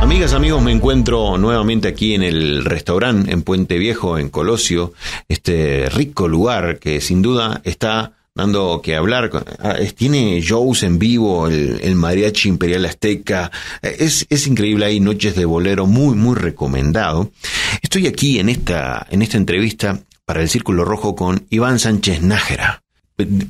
Amigas, 0.00 0.34
amigos, 0.34 0.62
me 0.62 0.72
encuentro 0.72 1.38
nuevamente 1.38 1.88
aquí 1.88 2.14
en 2.14 2.22
el 2.22 2.64
restaurante 2.64 3.32
en 3.32 3.42
Puente 3.42 3.78
Viejo, 3.78 4.18
en 4.18 4.28
Colosio, 4.28 4.92
este 5.28 5.88
rico 5.88 6.28
lugar 6.28 6.78
que 6.78 7.00
sin 7.00 7.22
duda 7.22 7.60
está 7.64 8.12
dando 8.34 8.80
que 8.82 8.94
hablar. 8.94 9.30
Ah, 9.58 9.76
tiene 9.96 10.40
shows 10.40 10.84
en 10.84 10.98
vivo, 10.98 11.48
el, 11.48 11.94
Mariachi 11.96 12.48
Imperial 12.48 12.84
Azteca. 12.84 13.50
Es, 13.82 14.26
es, 14.28 14.46
increíble, 14.46 14.84
hay 14.84 15.00
noches 15.00 15.34
de 15.34 15.44
bolero 15.44 15.86
muy, 15.86 16.14
muy 16.14 16.36
recomendado. 16.36 17.32
Estoy 17.82 18.06
aquí 18.06 18.38
en 18.38 18.48
esta, 18.48 19.06
en 19.10 19.22
esta 19.22 19.38
entrevista 19.38 19.98
para 20.24 20.42
el 20.42 20.48
Círculo 20.48 20.84
Rojo 20.84 21.16
con 21.16 21.46
Iván 21.50 21.78
Sánchez 21.78 22.22
Nájera, 22.22 22.82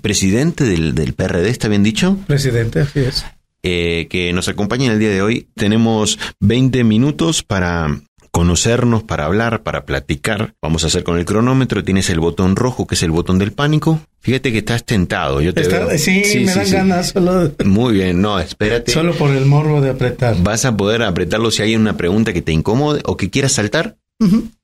presidente 0.00 0.64
del, 0.64 0.94
del 0.94 1.12
PRD, 1.12 1.50
¿está 1.50 1.68
bien 1.68 1.82
dicho? 1.82 2.16
Presidente, 2.26 2.80
así 2.80 3.00
es. 3.00 3.24
Eh, 3.62 4.06
que 4.08 4.32
nos 4.32 4.48
acompaña 4.48 4.86
en 4.86 4.92
el 4.92 4.98
día 4.98 5.10
de 5.10 5.22
hoy. 5.22 5.48
Tenemos 5.54 6.18
20 6.40 6.84
minutos 6.84 7.42
para 7.42 8.00
conocernos, 8.30 9.02
para 9.02 9.24
hablar, 9.24 9.62
para 9.62 9.86
platicar. 9.86 10.54
Vamos 10.60 10.84
a 10.84 10.88
hacer 10.88 11.04
con 11.04 11.18
el 11.18 11.24
cronómetro. 11.24 11.82
Tienes 11.82 12.10
el 12.10 12.20
botón 12.20 12.54
rojo, 12.54 12.86
que 12.86 12.94
es 12.94 13.02
el 13.02 13.10
botón 13.10 13.38
del 13.38 13.52
pánico. 13.52 14.00
Fíjate 14.20 14.52
que 14.52 14.58
estás 14.58 14.84
tentado. 14.84 15.40
Yo 15.40 15.54
te 15.54 15.64
Sí, 15.98 16.44
me 16.44 16.54
dan 16.54 16.70
ganas. 16.70 17.08
Solo... 17.08 17.50
Muy 17.64 17.94
bien, 17.94 18.20
no, 18.20 18.38
espérate. 18.38 18.92
Solo 18.92 19.14
por 19.14 19.30
el 19.30 19.46
morbo 19.46 19.80
de 19.80 19.90
apretar. 19.90 20.36
Vas 20.42 20.64
a 20.66 20.76
poder 20.76 21.02
apretarlo 21.02 21.50
si 21.50 21.62
hay 21.62 21.76
una 21.76 21.96
pregunta 21.96 22.34
que 22.34 22.42
te 22.42 22.52
incomode 22.52 23.00
o 23.06 23.16
que 23.16 23.30
quieras 23.30 23.52
saltar. 23.52 23.96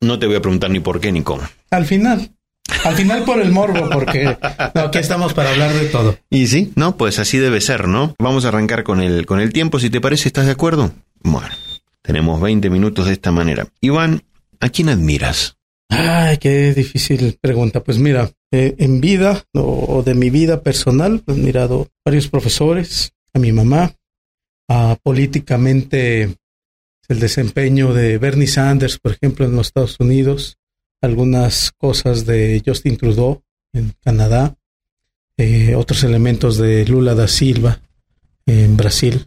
No 0.00 0.19
te 0.19 0.27
voy 0.27 0.36
a 0.36 0.42
preguntar 0.42 0.70
ni 0.70 0.80
por 0.80 1.00
qué 1.00 1.11
ni 1.11 1.22
cómo. 1.22 1.42
Al 1.70 1.86
final. 1.86 2.30
Al 2.85 2.95
final 2.95 3.25
por 3.25 3.41
el 3.41 3.53
morbo, 3.53 3.89
porque 3.91 4.37
aquí 4.75 4.99
estamos 4.99 5.35
para 5.35 5.51
hablar 5.51 5.73
de 5.73 5.87
todo. 5.87 6.17
Y 6.31 6.47
sí, 6.47 6.73
no, 6.77 6.97
pues 6.97 7.19
así 7.19 7.39
debe 7.39 7.61
ser, 7.61 7.89
¿no? 7.89 8.15
Vamos 8.19 8.45
a 8.45 8.48
arrancar 8.48 8.83
con 8.83 9.01
el, 9.01 9.27
con 9.27 9.41
el 9.41 9.53
tiempo, 9.53 9.79
si 9.79 9.91
te 9.91 10.01
parece, 10.01 10.29
¿estás 10.29 10.47
de 10.47 10.53
acuerdo? 10.53 10.93
Bueno, 11.21 11.55
tenemos 12.03 12.41
20 12.41 12.71
minutos 12.71 13.07
de 13.07 13.12
esta 13.12 13.33
manera. 13.33 13.67
Iván, 13.81 14.23
¿a 14.61 14.69
quién 14.69 14.89
admiras? 14.89 15.56
Ay, 15.89 16.39
qué 16.39 16.73
difícil 16.73 17.39
pregunta. 17.41 17.81
Pues 17.81 17.98
mira, 17.98 18.31
eh, 18.51 18.75
en 18.79 19.01
vida 19.01 19.45
o, 19.55 20.03
de 20.05 20.14
mi 20.14 20.31
vida 20.31 20.62
personal, 20.62 21.23
he 21.27 21.33
admirado 21.33 21.89
varios 22.05 22.29
profesores, 22.29 23.12
a 23.34 23.39
mi 23.39 23.53
mamá, 23.53 23.95
a 24.69 24.97
políticamente 25.03 26.34
el 27.09 27.20
desempeño 27.20 27.92
de 27.92 28.19
Bernie 28.19 28.47
Sanders, 28.47 28.98
por 28.98 29.12
ejemplo, 29.12 29.45
en 29.45 29.55
los 29.55 29.69
Estados 29.69 30.01
Unidos, 30.01 30.59
algunas 31.03 31.72
cosas 31.72 32.25
de 32.25 32.62
Justin 32.64 32.97
Trudeau 32.97 33.42
en 33.75 33.92
Canadá, 34.03 34.56
eh, 35.36 35.75
otros 35.75 36.05
elementos 36.05 36.56
de 36.56 36.86
Lula 36.86 37.14
da 37.14 37.28
Silva 37.28 37.81
en 38.47 38.77
Brasil. 38.77 39.27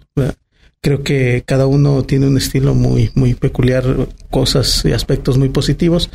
Creo 0.82 1.04
que 1.04 1.44
cada 1.46 1.68
uno 1.68 2.04
tiene 2.04 2.28
un 2.28 2.38
estilo 2.38 2.74
muy, 2.76 3.12
muy 3.16 3.34
peculiar, 3.34 4.08
cosas 4.30 4.86
y 4.86 4.94
aspectos 4.94 5.38
muy 5.38 5.50
positivos. 5.50 6.10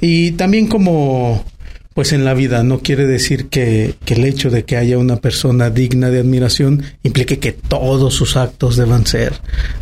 Y 0.00 0.32
también 0.32 0.66
como 0.66 1.44
pues 1.96 2.12
en 2.12 2.26
la 2.26 2.34
vida 2.34 2.62
no 2.62 2.80
quiere 2.80 3.06
decir 3.06 3.48
que, 3.48 3.94
el 4.06 4.24
hecho 4.26 4.50
de 4.50 4.66
que 4.66 4.76
haya 4.76 4.98
una 4.98 5.16
persona 5.16 5.70
digna 5.70 6.10
de 6.10 6.18
admiración 6.18 6.82
implique 7.02 7.38
que 7.38 7.52
todos 7.52 8.12
sus 8.12 8.36
actos 8.36 8.76
deban 8.76 9.06
ser 9.06 9.32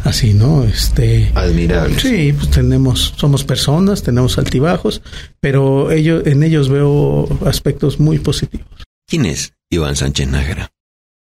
así, 0.04 0.32
¿no? 0.32 0.62
Este 0.62 1.32
admirables. 1.34 2.00
Sí, 2.00 2.32
pues 2.32 2.50
tenemos 2.50 3.14
somos 3.16 3.42
personas, 3.42 4.04
tenemos 4.04 4.38
altibajos, 4.38 5.02
pero 5.40 5.90
ellos 5.90 6.24
en 6.26 6.44
ellos 6.44 6.68
veo 6.68 7.28
aspectos 7.44 7.98
muy 7.98 8.20
positivos. 8.20 8.68
¿Quién 9.08 9.26
es 9.26 9.52
Iván 9.68 9.96
Sánchez 9.96 10.28
Nájera? 10.28 10.70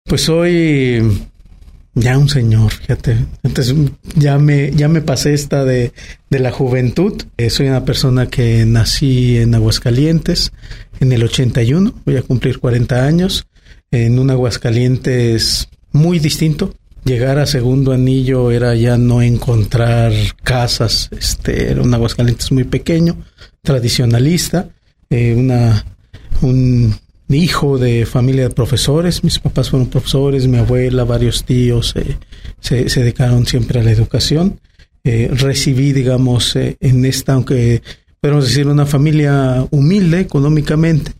Pues 0.04 0.20
soy 0.20 1.26
ya 1.94 2.18
un 2.18 2.28
señor, 2.28 2.72
fíjate. 2.72 3.16
Entonces 3.42 3.74
ya 4.16 4.38
me, 4.38 4.72
ya 4.72 4.88
me 4.88 5.00
pasé 5.00 5.32
esta 5.32 5.64
de, 5.64 5.92
de 6.28 6.38
la 6.38 6.50
juventud. 6.50 7.22
Eh, 7.36 7.50
soy 7.50 7.68
una 7.68 7.84
persona 7.84 8.26
que 8.26 8.64
nací 8.66 9.38
en 9.38 9.54
Aguascalientes 9.54 10.52
en 11.00 11.12
el 11.12 11.22
81, 11.22 11.92
voy 12.04 12.16
a 12.16 12.22
cumplir 12.22 12.58
40 12.58 13.04
años, 13.04 13.46
en 13.90 14.18
un 14.18 14.30
Aguascalientes 14.30 15.68
muy 15.92 16.18
distinto. 16.18 16.74
Llegar 17.04 17.38
a 17.38 17.46
segundo 17.46 17.92
anillo 17.92 18.50
era 18.50 18.74
ya 18.74 18.96
no 18.96 19.20
encontrar 19.20 20.12
casas, 20.42 21.10
este, 21.12 21.70
era 21.70 21.82
un 21.82 21.92
Aguascalientes 21.92 22.50
muy 22.50 22.64
pequeño, 22.64 23.24
tradicionalista, 23.62 24.70
eh, 25.10 25.34
una, 25.36 25.84
un 26.40 26.94
hijo 27.34 27.78
de 27.78 28.06
familia 28.06 28.48
de 28.48 28.54
profesores, 28.54 29.24
mis 29.24 29.38
papás 29.38 29.70
fueron 29.70 29.88
profesores, 29.88 30.46
mi 30.46 30.58
abuela, 30.58 31.04
varios 31.04 31.44
tíos 31.44 31.94
eh, 31.96 32.16
se, 32.60 32.84
dedicaron 32.84 33.46
siempre 33.46 33.80
a 33.80 33.82
la 33.82 33.90
educación. 33.90 34.60
Eh, 35.04 35.30
recibí, 35.32 35.92
digamos, 35.92 36.56
eh, 36.56 36.76
en 36.80 37.04
esta, 37.04 37.34
aunque 37.34 37.82
podemos 38.20 38.46
decir, 38.46 38.66
una 38.66 38.86
familia 38.86 39.66
humilde 39.70 40.20
económicamente, 40.20 41.12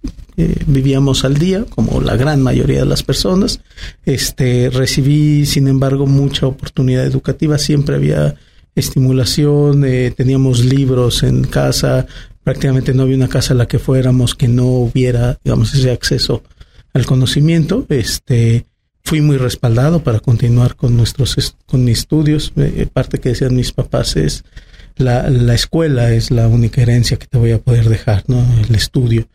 vivíamos 0.67 1.25
al 1.25 1.35
día, 1.37 1.65
como 1.69 2.01
la 2.01 2.17
gran 2.17 2.43
mayoría 2.43 2.81
de 2.81 2.87
las 2.87 3.03
personas. 3.03 3.61
Este, 4.05 4.69
recibí, 4.71 5.47
sin 5.47 5.69
embargo, 5.69 6.07
mucha 6.07 6.47
oportunidad 6.47 7.05
educativa, 7.05 7.59
siempre 7.59 7.97
había 7.97 8.35
estimulación, 8.75 9.83
teníamos 10.17 10.65
libros 10.65 11.23
en 11.23 11.45
casa, 11.45 12.07
prácticamente 12.43 12.93
no 12.95 13.03
había 13.03 13.17
una 13.17 13.29
casa 13.29 13.55
a 13.55 13.57
la 13.57 13.67
que 13.67 13.79
fuéramos 13.79 14.35
que 14.35 14.49
no 14.49 14.67
hubiera, 14.67 15.39
digamos, 15.43 15.75
ese 15.75 15.91
acceso 15.91 16.43
al 16.93 17.07
conocimiento. 17.07 17.87
Este, 17.89 18.67
fui 19.03 19.21
muy 19.21 19.37
respaldado 19.37 20.03
para 20.03 20.21
continuar 20.21 20.77
con 20.77 20.97
nuestros 20.97 21.57
con 21.67 21.85
mis 21.85 21.99
estudios. 21.99 22.53
Eh, 22.57 22.87
parte 22.93 23.19
que 23.19 23.31
decían 23.31 23.57
mis 23.57 23.73
papás 23.73 24.17
es 24.17 24.45
la, 24.97 25.29
la 25.29 25.55
escuela 25.55 26.13
es 26.13 26.31
la 26.31 26.49
única 26.49 26.83
herencia 26.83 27.17
que 27.17 27.27
te 27.27 27.39
voy 27.39 27.53
a 27.53 27.59
poder 27.59 27.89
dejar, 27.89 28.25
¿no? 28.29 28.45
El 28.69 28.75
estudio. 28.75 29.27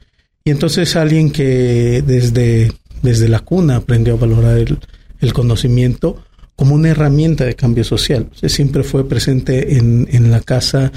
Y 0.44 0.52
entonces 0.52 0.96
alguien 0.96 1.32
que 1.32 2.04
desde, 2.06 2.72
desde 3.02 3.28
la 3.28 3.40
cuna 3.40 3.78
aprendió 3.78 4.14
a 4.14 4.18
valorar 4.18 4.58
el, 4.58 4.80
el 5.20 5.34
conocimiento 5.34 6.24
como 6.60 6.76
una 6.76 6.90
herramienta 6.90 7.46
de 7.46 7.56
cambio 7.56 7.86
social. 7.86 8.30
siempre 8.48 8.84
fue 8.84 9.08
presente 9.08 9.78
en, 9.78 10.10
en 10.12 10.30
la 10.30 10.42
casa 10.42 10.92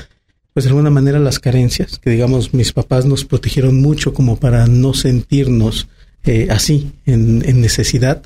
pues 0.53 0.65
de 0.65 0.71
alguna 0.71 0.91
manera 0.91 1.21
las 1.21 1.39
carencias, 1.39 2.00
que 2.00 2.11
digamos 2.11 2.53
mis 2.53 2.73
papás 2.73 3.06
nos 3.06 3.25
protegieron 3.25 3.81
mucho 3.81 4.12
como 4.12 4.39
para 4.39 4.67
no 4.67 4.93
sentirnos 4.93 5.87
eh, 6.25 6.49
así, 6.50 6.91
en, 7.06 7.39
necesidad, 7.61 8.23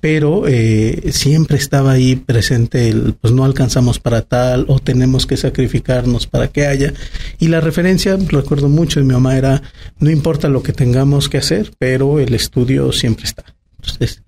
pero 0.00 0.48
eh, 0.48 1.10
siempre 1.12 1.56
estaba 1.56 1.92
ahí 1.92 2.16
presente 2.16 2.88
el, 2.88 3.14
pues 3.14 3.32
no 3.32 3.44
alcanzamos 3.44 4.00
para 4.00 4.22
tal 4.22 4.66
o 4.66 4.80
tenemos 4.80 5.24
que 5.24 5.36
sacrificarnos 5.36 6.26
para 6.26 6.48
que 6.48 6.66
haya. 6.66 6.94
Y 7.38 7.46
la 7.46 7.60
referencia, 7.60 8.18
recuerdo 8.28 8.68
mucho 8.68 8.98
de 8.98 9.06
mi 9.06 9.12
mamá, 9.12 9.36
era, 9.36 9.62
no 10.00 10.10
importa 10.10 10.48
lo 10.48 10.64
que 10.64 10.72
tengamos 10.72 11.28
que 11.28 11.38
hacer, 11.38 11.70
pero 11.78 12.18
el 12.18 12.34
estudio 12.34 12.90
siempre 12.90 13.24
está. 13.24 13.44
Entonces, 13.78 14.22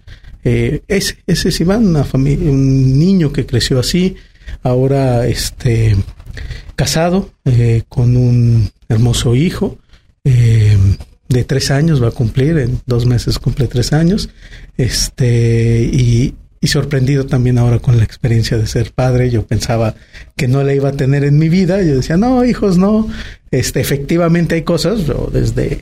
eh, 0.44 0.82
ese, 0.88 1.18
ese 1.26 1.48
es 1.48 1.60
Iván, 1.60 1.86
una 1.86 2.06
un 2.12 2.98
niño 2.98 3.32
que 3.32 3.46
creció 3.46 3.78
así, 3.78 4.16
ahora 4.62 5.26
este 5.26 5.96
casado 6.76 7.30
eh, 7.44 7.82
con 7.88 8.16
un 8.16 8.70
hermoso 8.88 9.34
hijo 9.34 9.78
eh, 10.24 10.76
de 11.28 11.44
tres 11.44 11.70
años, 11.70 12.02
va 12.02 12.08
a 12.08 12.12
cumplir, 12.12 12.58
en 12.58 12.80
dos 12.86 13.06
meses 13.06 13.38
cumple 13.38 13.66
tres 13.66 13.92
años, 13.92 14.28
este, 14.76 15.88
y, 15.90 16.34
y, 16.60 16.66
sorprendido 16.66 17.26
también 17.26 17.58
ahora 17.58 17.78
con 17.78 17.96
la 17.96 18.04
experiencia 18.04 18.58
de 18.58 18.66
ser 18.66 18.92
padre. 18.92 19.30
Yo 19.30 19.46
pensaba 19.46 19.94
que 20.36 20.48
no 20.48 20.62
la 20.62 20.74
iba 20.74 20.90
a 20.90 20.92
tener 20.92 21.24
en 21.24 21.38
mi 21.38 21.48
vida, 21.48 21.82
yo 21.82 21.96
decía, 21.96 22.16
no, 22.16 22.44
hijos, 22.44 22.76
no, 22.76 23.08
este, 23.50 23.80
efectivamente 23.80 24.54
hay 24.56 24.62
cosas, 24.62 25.06
yo 25.06 25.30
desde, 25.32 25.80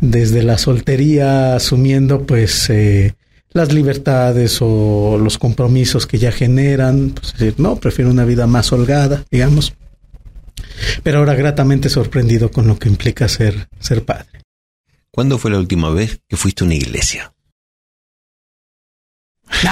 desde 0.00 0.42
la 0.42 0.58
soltería 0.58 1.56
asumiendo 1.56 2.24
pues 2.26 2.70
eh, 2.70 3.14
las 3.52 3.72
libertades 3.72 4.58
o 4.60 5.18
los 5.18 5.38
compromisos 5.38 6.06
que 6.06 6.18
ya 6.18 6.32
generan, 6.32 7.10
pues 7.10 7.32
decir, 7.32 7.54
no, 7.58 7.76
prefiero 7.76 8.10
una 8.10 8.24
vida 8.24 8.46
más 8.46 8.72
holgada, 8.72 9.24
digamos 9.30 9.74
pero 11.02 11.18
ahora 11.18 11.34
gratamente 11.34 11.88
sorprendido 11.88 12.50
con 12.50 12.66
lo 12.66 12.78
que 12.78 12.88
implica 12.88 13.28
ser, 13.28 13.68
ser 13.78 14.04
padre. 14.04 14.42
¿Cuándo 15.10 15.38
fue 15.38 15.50
la 15.50 15.58
última 15.58 15.90
vez 15.90 16.20
que 16.28 16.36
fuiste 16.36 16.64
a 16.64 16.66
una 16.66 16.74
iglesia? 16.74 17.32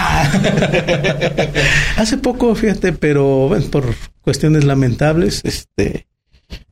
Hace 1.96 2.18
poco, 2.18 2.54
fíjate, 2.54 2.92
pero 2.92 3.48
bueno, 3.48 3.64
por 3.66 3.94
cuestiones 4.20 4.64
lamentables, 4.64 5.40
este, 5.44 6.06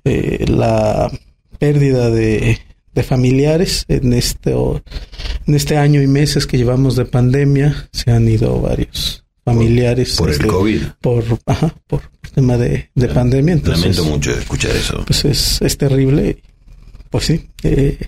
eh, 0.04 0.44
la 0.46 1.10
pérdida 1.58 2.10
de, 2.10 2.60
de 2.98 3.04
familiares 3.04 3.84
en 3.86 4.12
este, 4.12 4.50
en 4.50 5.54
este 5.54 5.76
año 5.76 6.02
y 6.02 6.08
meses 6.08 6.48
que 6.48 6.56
llevamos 6.56 6.96
de 6.96 7.04
pandemia, 7.04 7.88
se 7.92 8.10
han 8.10 8.26
ido 8.28 8.60
varios 8.60 9.24
familiares. 9.44 10.16
Por, 10.16 10.30
el 10.30 10.34
este, 10.34 10.46
COVID. 10.48 10.82
Por, 11.00 11.24
ajá, 11.46 11.72
por 11.86 12.02
tema 12.34 12.56
de, 12.56 12.90
de 12.96 13.08
pandemia. 13.08 13.60
Lamento 13.62 14.04
mucho 14.04 14.32
escuchar 14.32 14.74
eso. 14.74 15.04
Pues 15.06 15.24
es, 15.24 15.62
es 15.62 15.78
terrible. 15.78 16.42
Pues 17.08 17.26
sí, 17.26 17.48
eh, 17.62 17.98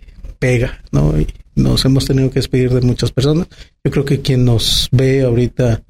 pega, 0.40 0.82
¿no? 0.90 1.16
Y 1.20 1.28
nos 1.54 1.84
hemos 1.84 2.04
tenido 2.04 2.28
que 2.31 2.40
despedir 2.40 2.70
de 2.70 2.81
muchas 2.81 3.12
personas. 3.12 3.46
Yo 3.84 3.92
creo 3.92 4.04
que 4.04 4.22
quien 4.22 4.44
nos 4.44 4.88
ve 4.90 5.22
ahorita 5.22 5.84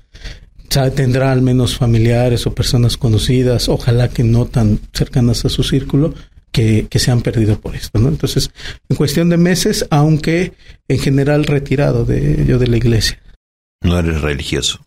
tendrá 0.94 1.32
al 1.32 1.40
menos 1.40 1.74
familiares 1.74 2.46
o 2.46 2.54
personas 2.54 2.98
conocidas, 2.98 3.70
ojalá 3.70 4.08
que 4.08 4.24
no 4.24 4.44
tan 4.44 4.78
cercanas 4.92 5.46
a 5.46 5.48
su 5.48 5.62
círculo, 5.62 6.12
que, 6.52 6.86
que, 6.88 6.98
se 6.98 7.10
han 7.10 7.22
perdido 7.22 7.60
por 7.60 7.76
esto, 7.76 7.98
¿no? 7.98 8.08
Entonces, 8.08 8.50
en 8.88 8.96
cuestión 8.96 9.28
de 9.28 9.36
meses, 9.36 9.86
aunque 9.90 10.52
en 10.88 10.98
general 10.98 11.44
retirado 11.44 12.04
de 12.04 12.44
yo 12.46 12.58
de 12.58 12.66
la 12.66 12.76
iglesia. 12.76 13.18
No 13.82 13.98
eres 13.98 14.20
religioso. 14.20 14.80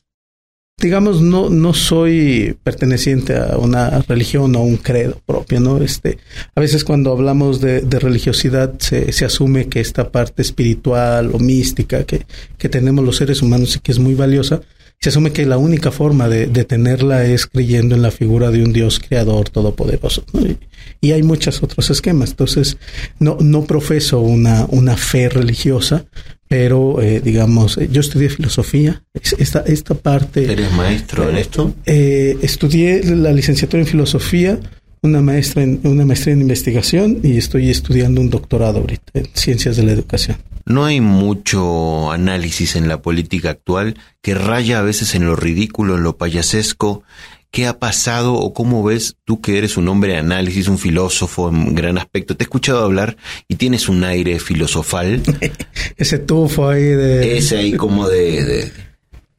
Digamos, 0.80 1.21
no, 1.21 1.50
no 1.50 1.74
soy 1.74 2.57
perteneciente 2.63 3.38
a 3.38 3.57
una 3.57 4.01
religión 4.01 4.56
o 4.56 4.60
a 4.60 4.63
un 4.63 4.77
credo 4.77 5.21
propio, 5.25 5.60
¿no? 5.60 5.77
Este, 5.77 6.18
a 6.56 6.60
veces 6.60 6.83
cuando 6.83 7.12
hablamos 7.12 7.62
de, 7.62 7.81
de 7.81 8.00
religiosidad 8.00 8.74
se, 8.80 9.12
se, 9.12 9.24
asume 9.24 9.69
que 9.69 9.80
esta 9.80 10.12
parte 10.12 10.42
espiritual 10.42 11.30
o 11.33 11.39
mística 11.39 12.04
que, 12.06 12.25
que 12.57 12.69
tenemos 12.69 13.06
los 13.06 13.18
seres 13.18 13.42
humanos 13.42 13.75
y 13.75 13.80
que 13.80 13.92
es 13.92 14.00
muy 14.00 14.15
valiosa, 14.15 14.62
se 15.03 15.09
asume 15.09 15.33
que 15.33 15.45
la 15.45 15.57
única 15.57 15.91
forma 15.91 16.29
de, 16.29 16.47
de, 16.47 16.63
tenerla 16.63 17.25
es 17.25 17.45
creyendo 17.45 17.94
en 17.94 18.01
la 18.01 18.09
figura 18.09 18.51
de 18.51 18.63
un 18.63 18.71
Dios 18.71 19.01
creador 19.05 19.50
todopoderoso. 19.50 20.23
¿no? 20.31 20.39
Y, 20.39 20.57
y, 21.01 21.11
hay 21.11 21.23
muchos 21.23 21.61
otros 21.61 21.89
esquemas. 21.89 22.29
Entonces, 22.29 22.77
no, 23.19 23.35
no 23.41 23.65
profeso 23.65 24.21
una, 24.21 24.65
una 24.69 24.95
fe 24.95 25.27
religiosa, 25.27 26.05
pero 26.47 27.01
eh, 27.01 27.19
digamos, 27.19 27.77
yo 27.91 28.00
estudié 28.00 28.29
filosofía. 28.29 29.03
Esta, 29.13 29.65
esta 29.67 29.94
parte... 29.94 30.50
¿Eres 30.50 30.71
maestro 30.71 31.29
en 31.29 31.35
esto? 31.35 31.73
Eh, 31.85 32.38
estudié 32.41 33.03
la 33.03 33.33
licenciatura 33.33 33.83
en 33.83 33.88
filosofía, 33.88 34.57
una 35.03 35.21
maestra 35.21 35.63
en, 35.63 35.81
una 35.83 36.05
maestría 36.05 36.33
en 36.33 36.41
investigación 36.41 37.19
y 37.21 37.38
estoy 37.38 37.69
estudiando 37.69 38.21
un 38.21 38.29
doctorado 38.29 38.79
ahorita 38.79 39.11
en 39.13 39.27
ciencias 39.33 39.77
de 39.77 39.83
la 39.83 39.91
educación. 39.91 40.38
No 40.65 40.85
hay 40.85 41.01
mucho 41.01 42.11
análisis 42.11 42.77
en 42.77 42.88
la 42.88 43.01
política 43.01 43.50
actual 43.51 43.95
que 44.21 44.33
raya 44.33 44.79
a 44.79 44.81
veces 44.81 45.13
en 45.13 45.25
lo 45.25 45.35
ridículo, 45.35 45.97
en 45.97 46.03
lo 46.03 46.17
payasesco. 46.17 47.03
¿Qué 47.51 47.67
ha 47.67 47.77
pasado 47.77 48.33
o 48.33 48.53
cómo 48.53 48.81
ves 48.81 49.17
tú 49.25 49.41
que 49.41 49.57
eres 49.57 49.77
un 49.77 49.88
hombre 49.89 50.13
de 50.13 50.19
análisis, 50.19 50.69
un 50.69 50.79
filósofo 50.79 51.50
en 51.50 51.75
gran 51.75 51.97
aspecto? 51.97 52.35
Te 52.35 52.44
he 52.44 52.45
escuchado 52.45 52.83
hablar 52.83 53.17
y 53.47 53.55
tienes 53.55 53.89
un 53.89 54.03
aire 54.05 54.39
filosofal. 54.39 55.21
Ese 55.97 56.17
tufo 56.17 56.69
ahí 56.69 56.81
de... 56.81 57.38
Ese 57.38 57.57
ahí 57.57 57.73
como 57.73 58.07
de, 58.07 58.44
de, 58.44 58.71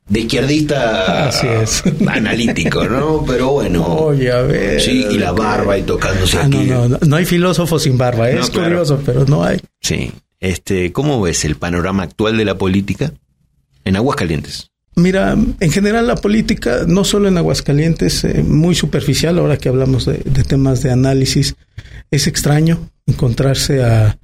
de 0.09 0.21
izquierdista 0.21 1.29
Así 1.29 1.47
es. 1.47 1.83
analítico, 2.09 2.85
¿no? 2.85 3.25
Pero 3.27 3.53
bueno. 3.53 3.85
Oye, 3.85 4.31
a 4.31 4.43
ver. 4.43 4.81
Sí, 4.81 5.07
y 5.11 5.19
la 5.19 5.33
barba 5.33 5.79
y 5.79 5.83
tocándose 5.83 6.39
ah, 6.39 6.47
aquí. 6.47 6.67
No, 6.67 6.89
no, 6.89 6.99
no 7.07 7.17
hay 7.17 7.25
filósofo 7.25 7.79
sin 7.79 7.97
barba. 7.97 8.29
Es 8.31 8.41
No, 8.41 8.49
claro. 8.49 8.69
curioso, 8.69 9.03
pero 9.05 9.25
no 9.25 9.45
hay. 9.45 9.61
Sí. 9.81 10.13
Este, 10.41 10.93
¿cómo 10.93 11.21
ves 11.23 11.45
el 11.45 11.57
panorama 11.57 12.03
actual 12.03 12.37
de 12.37 12.45
la 12.45 12.59
política 12.59 13.13
en 13.85 13.97
Aguascalientes? 13.97 14.71
Mira, 14.97 15.37
en 15.59 15.73
general 15.73 16.07
la 16.07 16.17
política, 16.17 16.85
no 16.87 17.03
solo 17.03 17.29
en 17.29 17.39
Aguascalientes, 17.39 18.25
eh, 18.25 18.45
muy 18.47 18.75
superficial, 18.75 19.39
ahora 19.39 19.57
que 19.57 19.69
hablamos 19.69 20.05
de, 20.05 20.19
de, 20.19 20.45
temas 20.45 20.83
de 20.83 20.93
análisis, 20.93 21.57
es 22.11 22.27
extraño 22.29 22.91
encontrarse 23.07 23.83
a, 23.83 24.19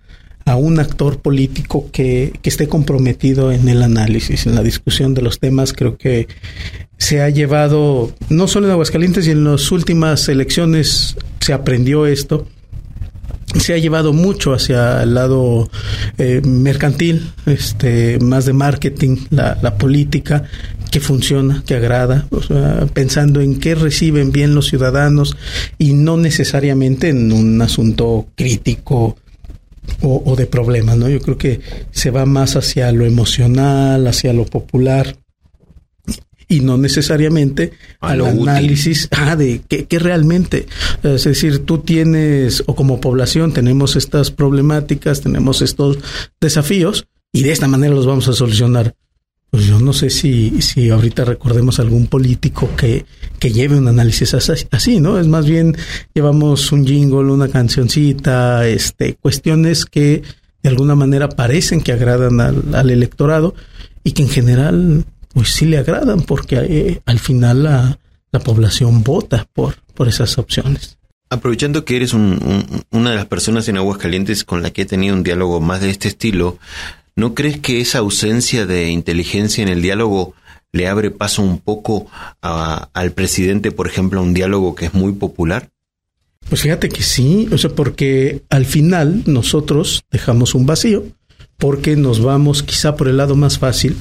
a 0.50 0.56
un 0.56 0.80
actor 0.80 1.20
político 1.20 1.88
que, 1.92 2.32
que, 2.42 2.50
esté 2.50 2.66
comprometido 2.68 3.52
en 3.52 3.68
el 3.68 3.82
análisis, 3.82 4.46
en 4.46 4.56
la 4.56 4.62
discusión 4.62 5.14
de 5.14 5.22
los 5.22 5.38
temas. 5.38 5.72
Creo 5.72 5.96
que 5.96 6.26
se 6.98 7.22
ha 7.22 7.30
llevado, 7.30 8.12
no 8.28 8.48
solo 8.48 8.66
en 8.66 8.72
Aguascalientes 8.72 9.28
y 9.28 9.30
en 9.30 9.44
las 9.44 9.70
últimas 9.70 10.28
elecciones 10.28 11.16
se 11.40 11.52
aprendió 11.52 12.04
esto, 12.06 12.48
se 13.58 13.74
ha 13.74 13.78
llevado 13.78 14.12
mucho 14.12 14.52
hacia 14.52 15.02
el 15.02 15.14
lado 15.14 15.70
eh, 16.18 16.40
mercantil, 16.44 17.32
este, 17.46 18.18
más 18.18 18.44
de 18.44 18.52
marketing, 18.52 19.18
la, 19.30 19.56
la, 19.62 19.76
política 19.76 20.44
que 20.90 21.00
funciona, 21.00 21.62
que 21.64 21.76
agrada, 21.76 22.26
pensando 22.92 23.40
en 23.40 23.60
qué 23.60 23.76
reciben 23.76 24.32
bien 24.32 24.56
los 24.56 24.66
ciudadanos 24.66 25.36
y 25.78 25.92
no 25.92 26.16
necesariamente 26.16 27.08
en 27.08 27.32
un 27.32 27.62
asunto 27.62 28.26
crítico 28.34 29.16
o, 30.02 30.22
o 30.24 30.36
de 30.36 30.46
problemas, 30.46 30.96
¿no? 30.96 31.08
Yo 31.08 31.20
creo 31.20 31.38
que 31.38 31.60
se 31.90 32.10
va 32.10 32.26
más 32.26 32.56
hacia 32.56 32.90
lo 32.92 33.04
emocional, 33.04 34.06
hacia 34.06 34.32
lo 34.32 34.44
popular 34.44 35.16
y 36.50 36.60
no 36.60 36.76
necesariamente 36.76 37.72
A 38.00 38.10
al 38.10 38.18
lo 38.18 38.26
análisis 38.26 39.08
ah, 39.12 39.36
de 39.36 39.62
qué, 39.66 39.86
qué 39.86 39.98
realmente. 39.98 40.66
Es 41.02 41.24
decir, 41.24 41.64
tú 41.64 41.78
tienes, 41.78 42.64
o 42.66 42.74
como 42.74 43.00
población, 43.00 43.52
tenemos 43.52 43.96
estas 43.96 44.30
problemáticas, 44.30 45.20
tenemos 45.20 45.62
estos 45.62 45.98
desafíos, 46.40 47.06
y 47.32 47.44
de 47.44 47.52
esta 47.52 47.68
manera 47.68 47.94
los 47.94 48.06
vamos 48.06 48.26
a 48.28 48.32
solucionar. 48.32 48.94
Pues 49.50 49.66
yo 49.66 49.80
no 49.80 49.92
sé 49.92 50.10
si, 50.10 50.62
si 50.62 50.90
ahorita 50.90 51.24
recordemos 51.24 51.80
algún 51.80 52.06
político 52.06 52.70
que, 52.76 53.04
que 53.40 53.50
lleve 53.50 53.76
un 53.76 53.88
análisis 53.88 54.32
así, 54.34 55.00
¿no? 55.00 55.18
Es 55.18 55.26
más 55.26 55.46
bien 55.46 55.76
llevamos 56.14 56.70
un 56.70 56.86
jingle, 56.86 57.32
una 57.32 57.48
cancioncita, 57.48 58.66
este, 58.68 59.14
cuestiones 59.14 59.84
que 59.84 60.22
de 60.62 60.68
alguna 60.68 60.94
manera 60.94 61.28
parecen 61.28 61.80
que 61.80 61.92
agradan 61.92 62.40
al, 62.40 62.74
al 62.74 62.90
electorado 62.90 63.54
y 64.04 64.12
que 64.12 64.22
en 64.22 64.28
general 64.28 65.04
pues 65.32 65.50
sí 65.50 65.66
le 65.66 65.78
agradan 65.78 66.22
porque 66.22 66.56
eh, 66.56 67.02
al 67.06 67.18
final 67.18 67.64
la, 67.64 67.98
la, 68.32 68.40
población 68.40 69.02
vota 69.02 69.46
por, 69.52 69.76
por 69.94 70.08
esas 70.08 70.38
opciones. 70.38 70.98
Aprovechando 71.28 71.84
que 71.84 71.96
eres 71.96 72.12
un, 72.12 72.64
una 72.90 73.10
de 73.10 73.16
las 73.16 73.26
personas 73.26 73.68
en 73.68 73.76
Aguascalientes 73.76 74.44
con 74.44 74.62
la 74.62 74.70
que 74.70 74.82
he 74.82 74.86
tenido 74.86 75.14
un 75.14 75.22
diálogo 75.22 75.60
más 75.60 75.80
de 75.80 75.90
este 75.90 76.08
estilo, 76.08 76.58
¿no 77.20 77.34
crees 77.34 77.60
que 77.60 77.80
esa 77.80 77.98
ausencia 77.98 78.64
de 78.64 78.88
inteligencia 78.88 79.62
en 79.62 79.68
el 79.68 79.82
diálogo 79.82 80.34
le 80.72 80.88
abre 80.88 81.10
paso 81.10 81.42
un 81.42 81.58
poco 81.58 82.06
al 82.40 83.12
presidente, 83.12 83.70
por 83.72 83.86
ejemplo, 83.86 84.20
a 84.20 84.22
un 84.22 84.32
diálogo 84.32 84.74
que 84.74 84.86
es 84.86 84.94
muy 84.94 85.12
popular? 85.12 85.68
Pues 86.48 86.62
fíjate 86.62 86.88
que 86.88 87.02
sí, 87.02 87.46
o 87.52 87.58
sea, 87.58 87.70
porque 87.70 88.42
al 88.48 88.64
final 88.64 89.22
nosotros 89.26 90.02
dejamos 90.10 90.54
un 90.54 90.64
vacío 90.64 91.04
porque 91.60 91.94
nos 91.94 92.20
vamos 92.20 92.64
quizá 92.64 92.96
por 92.96 93.06
el 93.06 93.18
lado 93.18 93.36
más 93.36 93.58
fácil, 93.58 93.96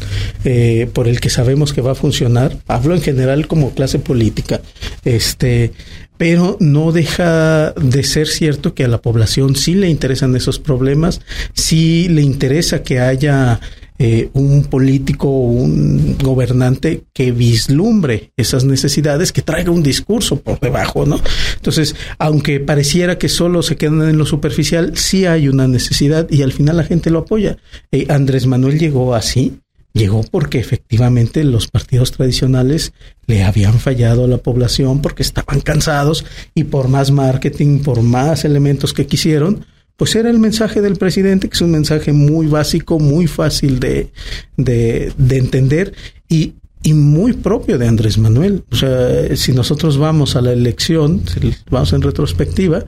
eh, 0.46 0.90
por 0.92 1.08
el 1.08 1.20
que 1.20 1.30
sabemos 1.30 1.74
que 1.74 1.82
va 1.82 1.92
a 1.92 1.96
funcionar. 1.96 2.58
Hablo 2.68 2.96
en 2.96 3.02
general 3.02 3.46
como 3.48 3.76
clase 3.76 4.00
política, 4.00 4.62
este, 5.06 5.74
pero 6.18 6.58
no 6.60 6.92
deja 6.92 7.72
de 7.74 8.04
ser 8.04 8.28
cierto 8.28 8.74
que 8.74 8.86
a 8.86 8.88
la 8.88 9.02
población 9.02 9.56
sí 9.56 9.76
le 9.76 9.90
interesan 9.90 10.36
esos 10.36 10.58
problemas, 10.58 11.22
sí 11.54 12.08
le 12.10 12.22
interesa 12.22 12.82
que 12.82 13.00
haya 13.00 13.60
eh, 14.02 14.30
un 14.32 14.64
político 14.64 15.28
un 15.28 16.18
gobernante 16.24 17.04
que 17.14 17.34
vislumbre 17.34 18.32
esas 18.38 18.64
necesidades, 18.64 19.34
que 19.34 19.42
traiga 19.42 19.72
un 19.72 19.84
discurso 19.84 20.40
por 20.40 20.58
debajo, 20.62 21.06
¿no? 21.06 21.20
Entonces, 21.58 21.98
aunque 22.18 22.62
pareciera 22.62 23.18
que 23.18 23.28
solo 23.28 23.62
se 23.62 23.76
quedan 23.76 24.10
en 24.10 24.18
lo 24.18 24.26
superficial, 24.26 24.96
sí 24.96 25.26
hay 25.26 25.50
una 25.50 25.68
necesidad 25.68 26.28
y 26.30 26.44
al 26.44 26.54
final 26.54 26.78
la 26.78 26.86
gente 26.86 27.10
lo 27.10 27.20
apoya. 27.20 27.58
Eh, 27.92 28.06
Andrés 28.08 28.48
Manuel 28.48 28.80
llegó 28.80 29.16
así, 29.16 29.60
llegó 29.94 30.24
porque 30.24 30.60
efectivamente 30.60 31.44
los 31.44 31.68
partidos 31.68 32.14
tradicionales 32.14 32.94
le 33.28 33.44
habían 33.44 33.80
fallado 33.80 34.24
a 34.24 34.28
la 34.30 34.38
población 34.38 35.02
porque 35.02 35.24
estaban 35.24 35.60
cansados 35.60 36.26
y 36.56 36.64
por 36.64 36.88
más 36.88 37.12
marketing, 37.12 37.80
por 37.80 38.02
más 38.02 38.46
elementos 38.46 38.94
que 38.94 39.08
quisieron, 39.08 39.66
pues 40.00 40.16
era 40.16 40.30
el 40.30 40.40
mensaje 40.40 40.80
del 40.82 40.96
presidente, 40.96 41.50
que 41.50 41.56
es 41.56 41.62
un 41.62 41.72
mensaje 41.72 42.14
muy 42.14 42.48
básico, 42.48 43.00
muy 43.00 43.28
fácil 43.28 43.82
de, 43.82 44.14
de, 44.56 45.12
de 45.18 45.38
entender 45.38 45.94
y, 46.30 46.54
y, 46.82 46.94
muy 46.94 47.34
propio 47.34 47.78
de 47.78 47.86
Andrés 47.86 48.18
Manuel. 48.18 48.64
O 48.72 48.78
sea, 48.78 49.36
si 49.36 49.52
nosotros 49.52 49.98
vamos 49.98 50.38
a 50.38 50.42
la 50.42 50.54
elección, 50.54 51.24
si 51.28 51.54
vamos 51.70 51.92
en 51.92 52.02
retrospectiva, 52.02 52.86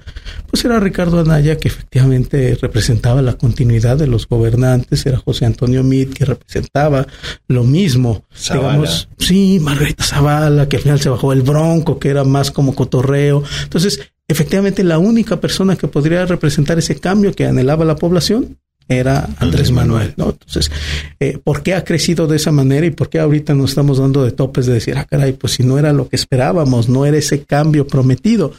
pues 0.50 0.63
era 0.63 0.80
Ricardo 0.80 1.20
Anaya 1.20 1.58
que 1.58 1.68
efectivamente 1.68 2.58
representaba 2.62 3.22
la 3.22 3.34
continuidad 3.34 3.98
de 3.98 4.08
los 4.08 4.25
gobernantes, 4.25 5.06
era 5.06 5.18
José 5.18 5.44
Antonio 5.44 5.84
Meade 5.84 6.13
que 6.13 6.24
representaba 6.24 7.08
lo 7.50 7.65
mismo. 7.65 8.24
Zavala. 8.34 8.70
Digamos, 8.70 9.10
sí, 9.18 9.60
Margarita 9.60 10.06
Zavala, 10.06 10.70
que 10.70 10.77
al 10.77 10.84
final 10.84 11.01
se 11.01 11.10
bajó 11.10 11.34
el 11.34 11.41
bronco, 11.41 12.00
que 12.00 12.08
era 12.08 12.24
más 12.24 12.51
como 12.51 12.74
cotorreo. 12.74 13.44
Entonces, 13.63 14.00
efectivamente 14.32 14.84
la 14.84 14.98
única 14.98 15.40
persona 15.40 15.76
que 15.76 15.88
podría 15.88 16.26
representar 16.26 16.80
ese 16.80 17.00
cambio 17.00 17.34
que 17.34 17.46
anhelaba 17.46 17.86
la 17.86 17.96
población 17.96 18.58
era 18.88 19.30
Andrés 19.38 19.72
Manuel, 19.72 20.14
¿no? 20.18 20.32
Entonces, 20.32 20.72
eh, 21.20 21.38
¿por 21.44 21.64
qué 21.64 21.76
ha 21.76 21.84
crecido 21.84 22.28
de 22.28 22.36
esa 22.36 22.52
manera 22.52 22.86
y 22.86 22.92
por 22.92 23.10
qué 23.10 23.20
ahorita 23.20 23.54
nos 23.54 23.72
estamos 23.72 24.00
dando 24.00 24.24
de 24.24 24.32
topes 24.32 24.66
de 24.66 24.74
decir, 24.74 24.98
ah, 24.98 25.06
caray, 25.06 25.34
pues 25.34 25.54
si 25.54 25.64
no 25.64 25.78
era 25.78 25.94
lo 25.94 26.10
que 26.10 26.16
esperábamos, 26.16 26.90
no 26.90 27.06
era 27.06 27.18
ese 27.18 27.44
cambio 27.44 27.88
prometido? 27.88 28.54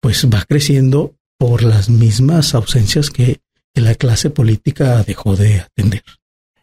Pues 0.00 0.26
va 0.32 0.44
creciendo 0.48 1.14
por 1.38 1.62
las 1.62 1.88
mismas 1.88 2.54
ausencias 2.54 3.10
que, 3.10 3.38
que 3.74 3.80
la 3.80 3.94
clase 3.94 4.30
política 4.30 5.04
dejó 5.04 5.36
de 5.36 5.60
atender. 5.60 6.02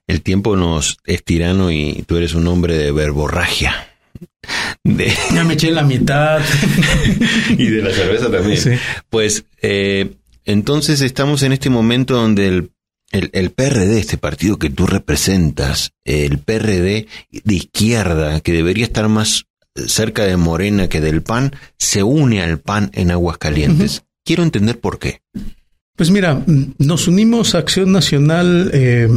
El 0.07 0.21
tiempo 0.21 0.55
nos 0.55 0.97
es 1.05 1.23
tirano 1.23 1.71
y 1.71 2.03
tú 2.05 2.17
eres 2.17 2.35
un 2.35 2.47
hombre 2.47 2.77
de 2.77 2.91
verborragia. 2.91 3.94
De... 4.83 5.11
Ya 5.33 5.43
me 5.43 5.55
eché 5.55 5.71
la 5.71 5.83
mitad. 5.83 6.41
y 7.57 7.67
de 7.67 7.81
la 7.81 7.91
cerveza 7.91 8.29
también. 8.29 8.57
Sí. 8.57 8.71
Pues 9.09 9.45
eh, 9.61 10.15
entonces 10.45 11.01
estamos 11.01 11.41
en 11.43 11.53
este 11.53 11.69
momento 11.69 12.15
donde 12.15 12.47
el, 12.47 12.71
el, 13.11 13.29
el, 13.33 13.49
PRD, 13.51 13.97
este 13.97 14.17
partido 14.17 14.59
que 14.59 14.69
tú 14.69 14.85
representas, 14.85 15.93
el 16.03 16.37
PRD 16.37 17.07
de 17.31 17.55
izquierda, 17.55 18.41
que 18.41 18.51
debería 18.51 18.85
estar 18.85 19.09
más 19.09 19.45
cerca 19.87 20.23
de 20.23 20.37
Morena 20.37 20.87
que 20.87 21.01
del 21.01 21.21
PAN, 21.21 21.53
se 21.77 22.03
une 22.03 22.41
al 22.41 22.59
PAN 22.59 22.91
en 22.93 23.11
Aguascalientes. 23.11 24.03
Quiero 24.23 24.43
entender 24.43 24.79
por 24.79 24.99
qué. 24.99 25.21
Pues 25.95 26.11
mira, 26.11 26.43
nos 26.77 27.07
unimos 27.07 27.55
a 27.55 27.59
Acción 27.59 27.91
Nacional, 27.91 28.69
eh, 28.73 29.07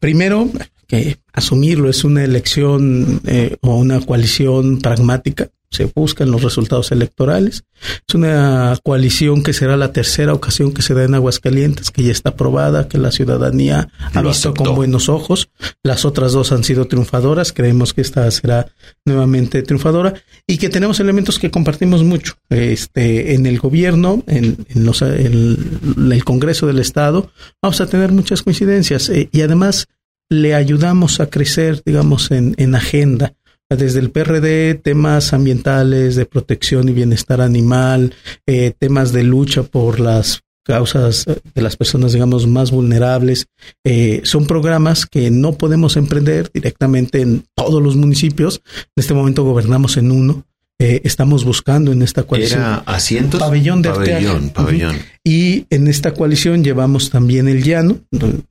primero, 0.00 0.50
que 0.86 1.18
asumirlo 1.32 1.88
es 1.88 2.04
una 2.04 2.24
elección 2.24 3.20
eh, 3.26 3.56
o 3.60 3.76
una 3.76 4.00
coalición 4.00 4.78
pragmática 4.78 5.50
se 5.70 5.90
buscan 5.94 6.30
los 6.30 6.42
resultados 6.42 6.92
electorales. 6.92 7.64
Es 8.08 8.14
una 8.14 8.78
coalición 8.82 9.42
que 9.42 9.52
será 9.52 9.76
la 9.76 9.92
tercera 9.92 10.32
ocasión 10.32 10.72
que 10.72 10.82
se 10.82 10.94
da 10.94 11.04
en 11.04 11.14
Aguascalientes, 11.14 11.90
que 11.90 12.02
ya 12.02 12.12
está 12.12 12.30
aprobada, 12.30 12.88
que 12.88 12.98
la 12.98 13.10
ciudadanía 13.10 13.88
ha 14.14 14.22
visto 14.22 14.54
con 14.54 14.74
buenos 14.74 15.08
ojos. 15.08 15.50
Las 15.82 16.04
otras 16.04 16.32
dos 16.32 16.52
han 16.52 16.64
sido 16.64 16.86
triunfadoras, 16.86 17.52
creemos 17.52 17.92
que 17.92 18.00
esta 18.00 18.30
será 18.30 18.68
nuevamente 19.04 19.62
triunfadora 19.62 20.14
y 20.46 20.56
que 20.58 20.68
tenemos 20.68 21.00
elementos 21.00 21.38
que 21.38 21.50
compartimos 21.50 22.02
mucho. 22.02 22.34
Este, 22.48 23.34
en 23.34 23.44
el 23.44 23.58
gobierno, 23.58 24.22
en, 24.26 24.56
los, 24.74 25.02
el 25.02 26.22
Congreso 26.24 26.66
del 26.66 26.78
Estado, 26.78 27.30
vamos 27.60 27.80
a 27.80 27.86
tener 27.86 28.12
muchas 28.12 28.42
coincidencias 28.42 29.10
eh, 29.10 29.28
y 29.30 29.42
además 29.42 29.88
le 30.28 30.54
ayudamos 30.54 31.20
a 31.20 31.30
crecer, 31.30 31.82
digamos, 31.84 32.30
en, 32.30 32.54
en 32.58 32.74
agenda 32.74 33.34
desde 33.68 33.98
el 33.98 34.10
PRD, 34.10 34.74
temas 34.74 35.32
ambientales, 35.32 36.14
de 36.14 36.26
protección 36.26 36.88
y 36.88 36.92
bienestar 36.92 37.40
animal, 37.40 38.14
eh, 38.46 38.72
temas 38.78 39.12
de 39.12 39.24
lucha 39.24 39.64
por 39.64 39.98
las 39.98 40.42
causas 40.64 41.26
de 41.26 41.62
las 41.62 41.76
personas, 41.76 42.12
digamos, 42.12 42.46
más 42.46 42.70
vulnerables. 42.70 43.46
Eh, 43.84 44.20
son 44.24 44.46
programas 44.46 45.06
que 45.06 45.30
no 45.30 45.52
podemos 45.52 45.96
emprender 45.96 46.50
directamente 46.52 47.20
en 47.20 47.44
todos 47.54 47.82
los 47.82 47.96
municipios. 47.96 48.62
En 48.74 49.00
este 49.00 49.14
momento 49.14 49.44
gobernamos 49.44 49.96
en 49.96 50.10
uno. 50.10 50.44
Eh, 50.78 51.00
estamos 51.04 51.44
buscando 51.44 51.90
en 51.90 52.02
esta 52.02 52.24
coalición. 52.24 52.60
¿Era 52.60 52.76
asientos? 52.84 53.40
Pabellón 53.40 53.80
de 53.80 53.88
pabellón, 53.90 54.50
pabellón. 54.50 54.96
Y 55.24 55.64
en 55.70 55.88
esta 55.88 56.12
coalición 56.12 56.62
llevamos 56.62 57.08
también 57.08 57.48
el 57.48 57.64
llano, 57.64 58.00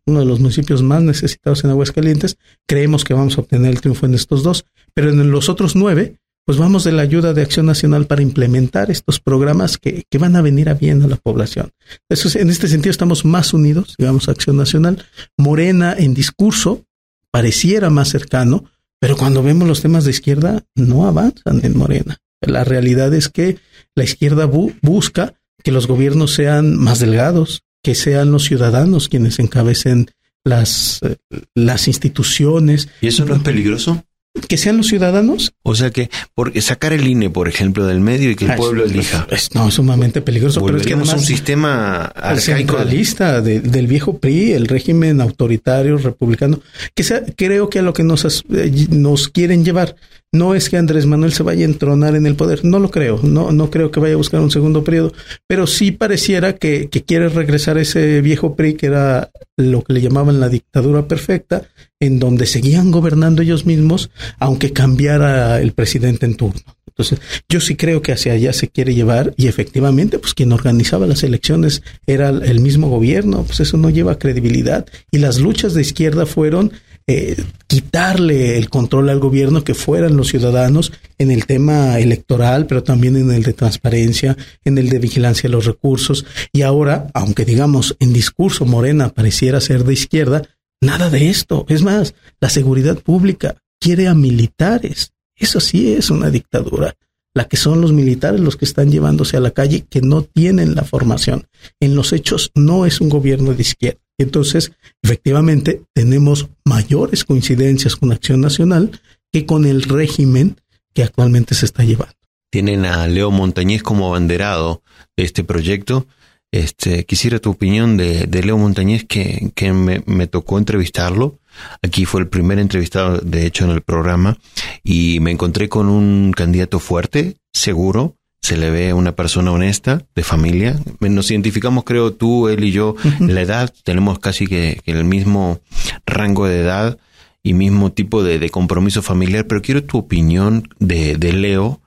uno 0.08 0.20
de 0.20 0.25
los 0.25 0.39
municipios 0.39 0.82
más 0.82 1.03
necesitados 1.03 1.63
en 1.63 1.70
Aguascalientes. 1.70 2.38
Creemos 2.67 3.03
que 3.03 3.13
vamos 3.13 3.38
a 3.38 3.41
obtener 3.41 3.72
el 3.72 3.79
triunfo 3.79 4.08
en 4.08 4.15
estos 4.15 4.41
dos, 4.41 4.65
pero 4.96 5.12
en 5.12 5.29
los 5.29 5.50
otros 5.50 5.75
nueve, 5.75 6.15
pues 6.46 6.58
vamos 6.58 6.84
de 6.84 6.94
la 6.94 7.03
ayuda 7.03 7.34
de 7.34 7.44
Acción 7.44 7.67
Nacional 7.67 8.08
para 8.08 8.24
implementar 8.24 8.89
estos 8.89 9.20
programas 9.20 9.77
que, 9.77 10.05
que 10.10 10.17
van 10.17 10.36
a 10.36 10.41
venir 10.41 10.67
a 10.70 10.74
bien 10.74 11.03
a 11.03 11.08
la 11.08 11.17
población. 11.17 11.72
Eso 12.10 12.39
en 12.39 12.50
este 12.50 12.67
sentido 12.67 12.89
estamos 12.91 13.24
más 13.24 13.53
unidos, 13.53 13.96
digamos, 14.00 14.29
Acción 14.29 14.58
Nacional. 14.58 15.03
Morena 15.38 15.96
en 15.96 16.15
discurso 16.15 16.86
pareciera 17.29 17.89
más 17.89 18.10
cercano, 18.10 18.65
pero 19.05 19.17
cuando 19.17 19.43
vemos 19.43 19.67
los 19.67 19.83
temas 19.83 20.03
de 20.03 20.09
izquierda, 20.09 20.63
no 20.74 21.05
avanzan 21.05 21.63
en 21.63 21.77
Morena. 21.77 22.17
La 22.41 22.63
realidad 22.63 23.13
es 23.13 23.29
que 23.29 23.59
la 23.93 24.03
izquierda 24.03 24.45
busca 24.45 25.35
que 25.63 25.71
los 25.71 25.85
gobiernos 25.85 26.33
sean 26.33 26.75
más 26.75 27.01
delgados, 27.01 27.62
que 27.83 27.93
sean 27.93 28.31
los 28.31 28.45
ciudadanos 28.45 29.07
quienes 29.07 29.38
encabecen 29.38 30.09
las, 30.43 31.01
eh, 31.03 31.17
las 31.53 31.88
instituciones. 31.88 32.89
¿Y 33.00 33.09
eso 33.09 33.25
no 33.25 33.35
es 33.35 33.43
peligroso? 33.43 34.03
Que 34.48 34.58
sean 34.58 34.77
los 34.77 34.88
ciudadanos. 34.88 35.54
O 35.63 35.75
sea 35.75 35.92
que 35.92 36.10
porque 36.34 36.62
sacar 36.62 36.94
el 36.94 37.08
INE, 37.08 37.30
por 37.30 37.48
ejemplo, 37.48 37.86
del 37.86 38.00
medio 38.00 38.30
y 38.30 38.36
que 38.36 38.46
el 38.46 38.51
ah, 38.51 38.56
pueblo 38.56 38.86
elija. 38.86 39.27
no, 39.54 39.68
es 39.68 39.74
sumamente 39.74 40.22
peligroso. 40.22 40.63
Pero 40.65 40.77
es 40.77 40.86
que 40.86 40.94
además, 40.94 41.13
un 41.13 41.20
sistema 41.20 42.12
centralista 42.38 43.42
del 43.42 43.88
viejo 43.88 44.18
PRI, 44.18 44.54
el 44.54 44.68
régimen 44.68 45.22
autoritario 45.22 45.98
republicano, 45.98 46.60
que 46.94 47.04
sea, 47.04 47.24
creo 47.36 47.70
que 47.70 47.80
a 47.80 47.82
lo 47.82 47.94
que 47.94 48.04
nos, 48.04 48.46
eh, 48.54 48.88
nos 48.89 49.30
quieren 49.30 49.63
llevar 49.63 49.96
no 50.32 50.53
es 50.53 50.70
que 50.70 50.77
Andrés 50.77 51.05
Manuel 51.05 51.34
se 51.34 51.44
vaya 51.44 51.65
a 51.65 51.70
entronar 51.70 52.15
en 52.15 52.25
el 52.25 52.36
poder, 52.36 52.65
no 52.65 52.79
lo 52.79 52.91
creo, 52.91 53.20
no, 53.24 53.51
no 53.51 53.70
creo 53.70 53.91
que 53.91 54.00
vaya 54.00 54.15
a 54.15 54.17
buscar 54.17 54.41
un 54.41 54.51
segundo 54.51 54.84
periodo, 54.84 55.13
pero 55.48 55.65
sí 55.65 55.91
pareciera 55.91 56.53
que, 56.53 56.89
que 56.89 57.03
quiere 57.03 57.29
regresar 57.29 57.77
ese 57.77 58.22
viejo 58.22 58.55
PRI 58.55 58.75
que 58.75 58.88
era 58.88 59.32
lo 59.58 59.84
que 59.84 59.94
le 59.94 60.01
llamaban 60.01 60.39
la 60.39 60.50
dictadura 60.50 61.08
perfecta, 61.08 61.63
en 62.00 62.20
donde 62.20 62.46
seguían 62.46 62.91
gobernando 62.91 63.41
ellos 63.41 63.65
mismos, 63.65 64.12
aunque 64.38 64.74
cambiara 64.74 65.62
el 65.62 65.72
presidente 65.72 66.25
en 66.25 66.36
turno. 66.36 66.62
Entonces, 66.88 67.20
yo 67.50 67.60
sí 67.60 67.75
creo 67.75 68.01
que 68.01 68.13
hacia 68.13 68.34
allá 68.34 68.53
se 68.53 68.70
quiere 68.70 68.94
llevar 68.94 69.34
y 69.36 69.48
efectivamente, 69.48 70.17
pues 70.17 70.34
quien 70.34 70.53
organizaba 70.53 71.05
las 71.05 71.24
elecciones 71.24 71.84
era 72.08 72.29
el 72.29 72.62
mismo 72.62 72.89
gobierno, 72.89 73.44
pues 73.44 73.60
eso 73.60 73.75
no 73.75 73.89
lleva 73.89 74.17
credibilidad. 74.17 74.86
Y 75.12 75.17
las 75.17 75.39
luchas 75.39 75.74
de 75.74 75.82
izquierda 75.82 76.25
fueron 76.25 76.72
eh, 77.07 77.35
quitarle 77.67 78.57
el 78.57 78.69
control 78.69 79.09
al 79.09 79.19
gobierno, 79.19 79.63
que 79.63 79.75
fueran 79.75 80.17
los 80.17 80.29
ciudadanos 80.29 80.91
en 81.17 81.29
el 81.31 81.45
tema 81.45 82.00
electoral, 82.00 82.65
pero 82.65 82.83
también 82.83 83.15
en 83.15 83.31
el 83.31 83.43
de 83.43 83.53
transparencia, 83.53 84.35
en 84.63 84.77
el 84.77 84.89
de 84.89 85.00
vigilancia 85.00 85.47
de 85.47 85.55
los 85.55 85.65
recursos. 85.65 86.25
Y 86.51 86.63
ahora, 86.63 87.07
aunque 87.13 87.45
digamos 87.45 87.95
en 88.00 88.13
discurso 88.13 88.65
Morena 88.65 89.09
pareciera 89.09 89.62
ser 89.62 89.83
de 89.83 89.93
izquierda, 89.93 90.43
nada 90.81 91.09
de 91.09 91.29
esto. 91.29 91.65
Es 91.69 91.83
más, 91.83 92.15
la 92.39 92.50
seguridad 92.50 92.97
pública 93.00 93.57
quiere 93.79 94.07
a 94.07 94.13
militares. 94.13 95.13
Eso 95.35 95.59
sí 95.59 95.93
es 95.93 96.09
una 96.09 96.29
dictadura. 96.29 96.95
La 97.35 97.45
que 97.45 97.57
son 97.57 97.81
los 97.81 97.91
militares 97.91 98.39
los 98.39 98.55
que 98.55 98.65
están 98.65 98.89
llevándose 98.89 99.35
a 99.35 99.41
la 99.41 99.51
calle 99.51 99.85
que 99.89 100.01
no 100.01 100.21
tienen 100.24 100.74
la 100.74 100.85
formación. 100.85 101.47
En 101.81 101.93
los 101.93 102.13
hechos 102.13 102.51
no 102.55 102.85
es 102.85 103.01
un 103.01 103.09
gobierno 103.09 103.53
de 103.53 103.62
izquierda. 103.62 104.04
Entonces, 104.17 104.72
efectivamente, 105.03 105.81
tenemos 105.93 106.48
mayores 106.63 107.25
coincidencias 107.25 107.95
con 107.95 108.12
Acción 108.12 108.41
Nacional 108.41 109.00
que 109.31 109.45
con 109.45 109.65
el 109.65 109.84
régimen 109.84 110.62
que 110.93 111.03
actualmente 111.03 111.55
se 111.55 111.65
está 111.65 111.84
llevando. 111.84 112.15
Tienen 112.51 112.86
a 112.86 113.07
Leo 113.07 113.31
Montañez 113.31 113.84
como 113.84 114.07
abanderado 114.07 114.81
de 115.17 115.25
este 115.25 115.43
proyecto. 115.43 116.07
Este, 116.51 117.05
quisiera 117.05 117.39
tu 117.39 117.50
opinión 117.50 117.98
de, 117.98 118.27
Leo 118.27 118.57
Montañez, 118.57 119.03
que, 119.03 119.51
me, 119.74 120.27
tocó 120.27 120.57
entrevistarlo. 120.57 121.39
Aquí 121.81 122.05
fue 122.05 122.22
el 122.22 122.29
primer 122.29 122.60
entrevistado, 122.60 123.17
de 123.17 123.45
hecho, 123.45 123.65
en 123.65 123.72
el 123.72 123.81
programa, 123.81 124.38
y 124.84 125.19
me 125.19 125.31
encontré 125.31 125.67
con 125.67 125.89
un 125.89 126.31
candidato 126.31 126.79
fuerte, 126.79 127.36
seguro, 127.51 128.15
se 128.46 128.58
le 128.58 128.70
ve 128.70 128.94
una 128.94 129.16
persona 129.16 129.52
honesta, 129.52 130.06
de 130.14 130.22
familia. 130.22 130.80
Nos 131.00 131.32
identificamos, 131.32 131.84
creo, 131.84 132.14
tú, 132.14 132.48
él 132.48 132.64
y 132.64 132.72
yo, 132.72 132.96
la 133.20 133.42
edad, 133.42 133.74
tenemos 133.84 134.20
casi 134.20 134.46
que, 134.46 134.82
el 134.86 135.04
mismo 135.04 135.62
rango 136.06 136.46
de 136.46 136.60
edad 136.60 137.00
y 137.42 137.56
mismo 137.56 137.92
tipo 137.92 138.24
de, 138.24 138.48
compromiso 138.52 139.02
familiar, 139.02 139.48
pero 139.48 139.64
quiero 139.64 139.84
tu 139.84 139.98
opinión 139.98 140.70
de, 140.78 141.18
Leo 141.34 141.82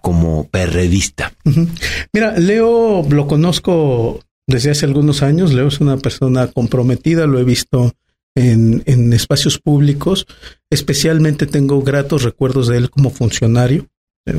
como 0.00 0.48
perredista. 0.48 1.32
Mira, 2.12 2.38
Leo 2.38 3.04
lo 3.10 3.26
conozco 3.26 4.20
desde 4.46 4.70
hace 4.70 4.86
algunos 4.86 5.24
años, 5.24 5.52
Leo 5.52 5.66
es 5.66 5.80
una 5.80 5.96
persona 5.96 6.46
comprometida, 6.46 7.26
lo 7.26 7.40
he 7.40 7.44
visto 7.44 7.94
en, 8.36 8.84
en 8.86 9.12
espacios 9.12 9.58
públicos, 9.58 10.28
especialmente 10.70 11.48
tengo 11.48 11.82
gratos 11.82 12.22
recuerdos 12.22 12.68
de 12.68 12.76
él 12.76 12.90
como 12.90 13.10
funcionario 13.10 13.88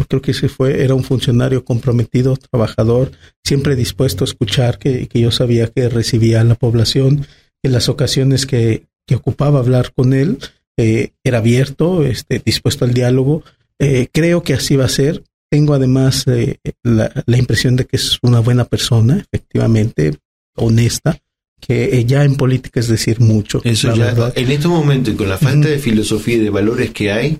creo 0.08 0.22
que 0.22 0.32
ese 0.32 0.50
fue, 0.50 0.84
era 0.84 0.96
un 0.96 1.04
funcionario 1.04 1.64
comprometido, 1.64 2.36
trabajador, 2.36 3.12
siempre 3.44 3.76
dispuesto 3.76 4.24
a 4.24 4.28
escuchar, 4.28 4.78
que, 4.78 5.08
yo 5.14 5.32
sabía 5.32 5.68
que 5.68 5.90
recibía 5.90 6.42
a 6.42 6.44
la 6.44 6.56
población, 6.56 7.26
en 7.64 7.72
las 7.72 7.90
ocasiones 7.90 8.46
que, 8.46 8.86
que 9.06 9.16
ocupaba 9.16 9.60
hablar 9.60 9.94
con 9.94 10.14
él, 10.14 10.40
eh, 10.78 11.14
era 11.24 11.40
abierto, 11.40 12.04
este, 12.06 12.42
dispuesto 12.44 12.86
al 12.86 12.94
diálogo. 12.94 13.44
Eh, 13.80 14.08
creo 14.12 14.44
que 14.44 14.54
así 14.54 14.76
va 14.76 14.86
a 14.86 14.90
ser. 14.90 15.24
Tengo 15.50 15.74
además 15.74 16.26
eh, 16.28 16.60
la, 16.84 17.12
la, 17.26 17.38
impresión 17.38 17.76
de 17.76 17.86
que 17.86 17.96
es 17.96 18.20
una 18.22 18.42
buena 18.42 18.66
persona, 18.66 19.18
efectivamente, 19.18 20.18
honesta, 20.56 21.18
que 21.60 22.06
ya 22.06 22.24
en 22.24 22.36
política 22.36 22.80
es 22.80 22.90
decir 22.90 23.20
mucho. 23.22 23.62
Eso 23.64 23.94
ya, 23.96 24.32
en 24.36 24.52
este 24.52 24.68
momento 24.68 25.10
y 25.10 25.16
con 25.16 25.30
la 25.30 25.38
falta 25.38 25.70
de 25.70 25.80
filosofía 25.80 26.36
y 26.36 26.40
de 26.40 26.50
valores 26.50 26.92
que 26.92 27.12
hay, 27.12 27.40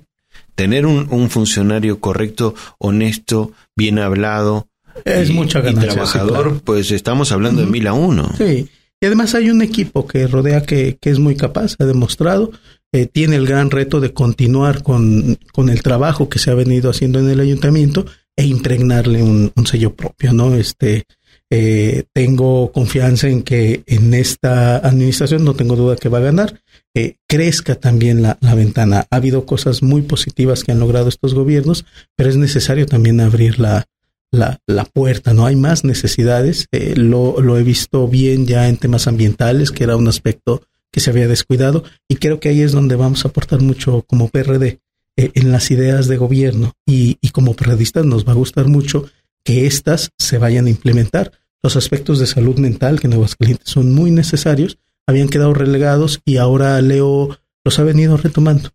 tener 0.58 0.86
un, 0.86 1.30
funcionario 1.30 2.00
correcto, 2.00 2.52
honesto, 2.78 3.52
bien 3.76 4.00
hablado 4.00 4.66
es 5.04 5.30
y, 5.30 5.32
mucha 5.32 5.60
ganancia, 5.60 5.92
trabajador, 5.92 6.60
pues 6.64 6.90
estamos 6.90 7.30
hablando 7.30 7.60
de 7.60 7.68
mil 7.68 7.86
a 7.86 7.92
uno. 7.92 8.28
Sí, 8.36 8.68
y 9.00 9.06
además 9.06 9.36
hay 9.36 9.50
un 9.50 9.62
equipo 9.62 10.08
que 10.08 10.26
rodea 10.26 10.62
que, 10.62 10.98
que 11.00 11.10
es 11.10 11.20
muy 11.20 11.36
capaz, 11.36 11.76
ha 11.78 11.84
demostrado, 11.84 12.50
eh, 12.90 13.06
tiene 13.06 13.36
el 13.36 13.46
gran 13.46 13.70
reto 13.70 14.00
de 14.00 14.12
continuar 14.12 14.82
con, 14.82 15.38
con, 15.52 15.68
el 15.68 15.80
trabajo 15.82 16.28
que 16.28 16.40
se 16.40 16.50
ha 16.50 16.54
venido 16.54 16.90
haciendo 16.90 17.20
en 17.20 17.30
el 17.30 17.38
ayuntamiento 17.38 18.04
e 18.34 18.44
impregnarle 18.44 19.22
un, 19.22 19.52
un 19.54 19.66
sello 19.66 19.94
propio, 19.94 20.32
¿no? 20.32 20.56
Este, 20.56 21.04
eh, 21.50 22.04
tengo 22.12 22.72
confianza 22.72 23.28
en 23.28 23.42
que 23.42 23.82
en 23.86 24.12
esta 24.12 24.76
administración, 24.76 25.44
no 25.44 25.54
tengo 25.54 25.76
duda 25.76 25.96
que 25.96 26.08
va 26.08 26.18
a 26.18 26.22
ganar, 26.22 26.60
eh, 26.94 27.16
crezca 27.26 27.74
también 27.74 28.22
la, 28.22 28.36
ventana. 28.54 29.06
Ha 29.10 29.16
habido 29.16 29.46
cosas 29.46 29.82
muy 29.82 30.02
positivas 30.02 30.62
que 30.62 30.72
han 30.72 30.80
logrado 30.80 31.08
estos 31.08 31.34
gobiernos, 31.34 31.84
pero 32.16 32.28
es 32.28 32.36
necesario 32.36 32.86
también 32.86 33.20
abrir 33.20 33.58
la, 33.60 33.86
la, 34.30 34.58
la 34.66 34.84
puerta, 34.84 35.32
no 35.32 35.46
hay 35.46 35.56
más 35.56 35.84
necesidades. 35.84 36.66
Eh, 36.72 36.94
lo, 36.96 37.40
lo 37.40 37.56
he 37.56 37.62
visto 37.62 38.08
bien 38.08 38.46
ya 38.46 38.68
en 38.68 38.76
temas 38.76 39.06
ambientales, 39.06 39.70
que 39.70 39.84
era 39.84 39.96
un 39.96 40.08
aspecto 40.08 40.62
que 40.92 41.00
se 41.00 41.10
había 41.10 41.28
descuidado, 41.28 41.84
y 42.08 42.16
creo 42.16 42.40
que 42.40 42.48
ahí 42.48 42.62
es 42.62 42.72
donde 42.72 42.96
vamos 42.96 43.24
a 43.24 43.28
aportar 43.28 43.60
mucho 43.60 44.04
como 44.06 44.28
PRD 44.28 44.80
eh, 45.16 45.32
en 45.34 45.50
las 45.50 45.70
ideas 45.70 46.08
de 46.08 46.16
gobierno 46.16 46.74
y, 46.86 47.18
y 47.20 47.30
como 47.30 47.54
periodistas 47.54 48.06
nos 48.06 48.26
va 48.26 48.32
a 48.32 48.36
gustar 48.36 48.68
mucho 48.68 49.10
que 49.44 49.66
éstas 49.66 50.10
se 50.18 50.38
vayan 50.38 50.66
a 50.66 50.70
implementar. 50.70 51.32
Los 51.62 51.76
aspectos 51.76 52.18
de 52.18 52.26
salud 52.26 52.58
mental 52.58 53.00
que 53.00 53.06
en 53.06 53.14
Aguascalientes 53.14 53.68
son 53.68 53.92
muy 53.92 54.10
necesarios 54.10 54.78
habían 55.08 55.28
quedado 55.28 55.54
relegados 55.54 56.20
y 56.26 56.36
ahora 56.36 56.80
Leo 56.82 57.38
los 57.64 57.78
ha 57.78 57.82
venido 57.82 58.18
retomando. 58.18 58.70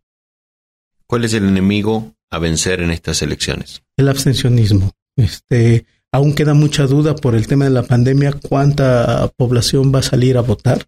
¿Cuál 1.06 1.24
es 1.24 1.32
el 1.32 1.46
enemigo 1.46 2.16
a 2.28 2.40
vencer 2.40 2.80
en 2.80 2.90
estas 2.90 3.22
elecciones? 3.22 3.84
El 3.96 4.08
abstencionismo. 4.08 4.90
Este, 5.16 5.86
aún 6.10 6.34
queda 6.34 6.52
mucha 6.52 6.88
duda 6.88 7.14
por 7.14 7.36
el 7.36 7.46
tema 7.46 7.66
de 7.66 7.70
la 7.70 7.84
pandemia 7.84 8.32
cuánta 8.32 9.30
población 9.36 9.94
va 9.94 10.00
a 10.00 10.02
salir 10.02 10.36
a 10.36 10.40
votar. 10.40 10.86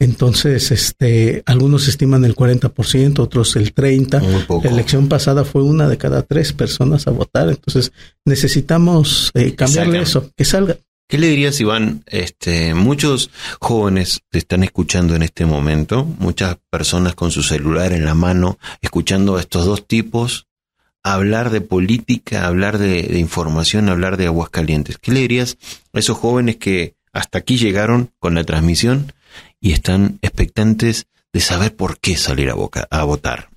Entonces, 0.00 0.70
este, 0.70 1.42
algunos 1.46 1.88
estiman 1.88 2.24
el 2.24 2.36
40%, 2.36 3.18
otros 3.18 3.56
el 3.56 3.74
30%. 3.74 4.62
La 4.62 4.70
elección 4.70 5.08
pasada 5.08 5.44
fue 5.44 5.62
una 5.62 5.88
de 5.88 5.98
cada 5.98 6.22
tres 6.22 6.52
personas 6.52 7.08
a 7.08 7.10
votar. 7.10 7.48
Entonces, 7.48 7.92
necesitamos 8.24 9.30
eh, 9.34 9.54
cambiarle 9.54 10.00
eso, 10.02 10.30
que 10.36 10.44
salga. 10.44 10.76
¿Qué 11.08 11.18
le 11.18 11.28
dirías, 11.28 11.58
Iván? 11.60 12.04
Este, 12.06 12.74
muchos 12.74 13.30
jóvenes 13.60 14.20
te 14.30 14.38
están 14.38 14.62
escuchando 14.62 15.16
en 15.16 15.22
este 15.22 15.46
momento, 15.46 16.04
muchas 16.04 16.58
personas 16.70 17.14
con 17.14 17.30
su 17.30 17.42
celular 17.42 17.92
en 17.92 18.04
la 18.04 18.14
mano, 18.14 18.58
escuchando 18.82 19.36
a 19.36 19.40
estos 19.40 19.64
dos 19.64 19.86
tipos 19.86 20.46
hablar 21.02 21.50
de 21.50 21.60
política, 21.60 22.46
hablar 22.46 22.76
de, 22.76 23.02
de 23.04 23.18
información, 23.18 23.88
hablar 23.88 24.16
de 24.16 24.26
Aguascalientes. 24.26 24.98
¿Qué 24.98 25.12
le 25.12 25.20
dirías 25.20 25.56
a 25.92 25.98
esos 25.98 26.18
jóvenes 26.18 26.56
que 26.56 26.94
hasta 27.12 27.38
aquí 27.38 27.56
llegaron 27.56 28.10
con 28.18 28.34
la 28.34 28.44
transmisión 28.44 29.12
y 29.60 29.72
están 29.72 30.18
expectantes 30.22 31.06
de 31.32 31.40
saber 31.40 31.74
por 31.74 31.98
qué 31.98 32.16
salir 32.16 32.50
a, 32.50 32.54
boca, 32.54 32.86
a 32.90 33.04
votar? 33.04 33.50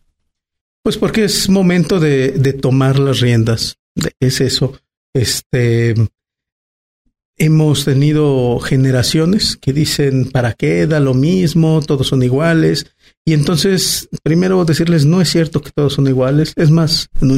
Pues 0.83 0.97
porque 0.97 1.25
es 1.25 1.49
momento 1.49 1.99
de, 1.99 2.31
de 2.31 2.53
tomar 2.53 2.99
las 2.99 3.19
riendas. 3.19 3.77
Es 4.19 4.41
eso. 4.41 4.79
Este 5.13 5.95
hemos 7.41 7.85
tenido 7.85 8.59
generaciones 8.59 9.57
que 9.57 9.73
dicen 9.73 10.29
para 10.29 10.53
qué 10.53 10.85
da 10.85 10.99
lo 10.99 11.15
mismo, 11.15 11.81
todos 11.81 12.07
son 12.07 12.21
iguales. 12.21 12.85
Y 13.25 13.33
entonces, 13.33 14.09
primero 14.21 14.63
decirles, 14.63 15.05
no 15.05 15.21
es 15.21 15.29
cierto 15.31 15.59
que 15.61 15.71
todos 15.71 15.93
son 15.93 16.07
iguales. 16.07 16.53
Es 16.55 16.69
más, 16.69 17.09
en 17.19 17.31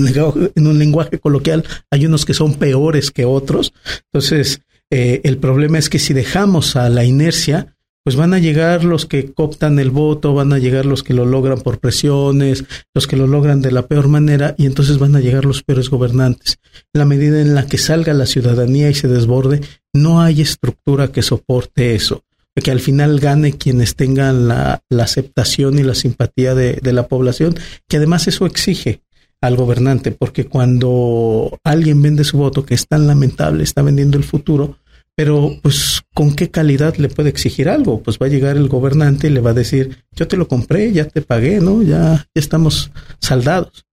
un 0.67 0.77
lenguaje, 0.79 1.19
coloquial 1.19 1.63
hay 1.89 2.05
unos 2.05 2.25
que 2.25 2.33
son 2.33 2.55
peores 2.55 3.11
que 3.11 3.23
otros. 3.23 3.73
Entonces, 4.11 4.61
eh, 4.89 5.21
el 5.23 5.37
problema 5.37 5.77
es 5.77 5.89
que 5.89 5.99
si 5.99 6.13
dejamos 6.13 6.75
a 6.75 6.89
la 6.89 7.05
inercia, 7.05 7.72
pues 8.03 8.15
van 8.15 8.33
a 8.33 8.39
llegar 8.39 8.83
los 8.83 9.05
que 9.05 9.31
cooptan 9.31 9.79
el 9.79 9.89
voto, 9.89 10.33
van 10.33 10.51
a 10.51 10.59
llegar 10.59 10.85
los 10.85 11.03
que 11.03 11.13
lo 11.13 11.25
logran 11.25 11.61
por 11.61 11.79
presiones, 11.79 12.65
los 12.93 13.07
que 13.07 13.15
lo 13.15 13.27
logran 13.27 13.61
de 13.61 13.71
la 13.71 13.87
peor 13.87 14.09
manera 14.09 14.55
y 14.57 14.65
entonces 14.65 14.99
van 14.99 15.15
a 15.15 15.21
llegar 15.21 15.45
los 15.45 15.63
peores 15.63 15.89
gobernantes. 15.89 16.59
La 16.91 17.05
medida 17.05 17.39
en 17.41 17.55
la 17.55 17.65
que 17.65 17.77
salga 17.77 18.13
la 18.13 18.25
ciudadanía 18.25 18.89
y 18.89 18.93
se 18.93 19.07
desborde, 19.07 19.61
no 19.93 20.21
hay 20.21 20.41
estructura 20.41 21.11
que 21.11 21.21
soporte 21.21 21.95
eso, 21.95 22.23
que 22.55 22.71
al 22.71 22.81
final 22.81 23.19
gane 23.19 23.53
quienes 23.53 23.95
tengan 23.95 24.47
la, 24.47 24.81
aceptación 24.99 25.79
y 25.79 25.83
la 25.83 25.95
simpatía 25.95 26.55
de 26.55 26.93
la 26.93 27.07
población, 27.07 27.55
que 27.87 27.97
además 27.97 28.27
eso 28.27 28.45
exige 28.45 29.01
al 29.43 29.57
gobernante, 29.57 30.11
porque 30.11 30.45
cuando 30.45 31.59
alguien 31.65 32.01
vende 32.01 32.23
su 32.23 32.37
voto, 32.37 32.65
que 32.65 32.75
es 32.75 32.87
tan 32.87 33.07
lamentable, 33.07 33.65
está 33.65 33.81
vendiendo 33.81 34.17
el 34.17 34.23
futuro, 34.23 34.77
pero, 35.15 35.59
pues, 35.61 36.01
¿con 36.13 36.35
qué 36.35 36.49
calidad 36.49 36.95
le 36.95 37.09
puede 37.09 37.29
exigir 37.29 37.69
algo? 37.69 38.01
Pues 38.01 38.17
va 38.17 38.25
a 38.25 38.29
llegar 38.29 38.57
el 38.57 38.67
gobernante 38.67 39.27
y 39.27 39.31
le 39.31 39.41
va 39.41 39.51
a 39.51 39.55
decir, 39.55 40.03
yo 40.11 40.27
te 40.27 40.37
lo 40.37 40.47
compré, 40.47 40.91
ya 40.91 41.07
te 41.07 41.21
pagué, 41.21 41.59
¿no? 41.59 41.83
Ya, 41.83 42.15
ya 42.15 42.39
estamos 42.39 42.91
saldados. 43.19 43.85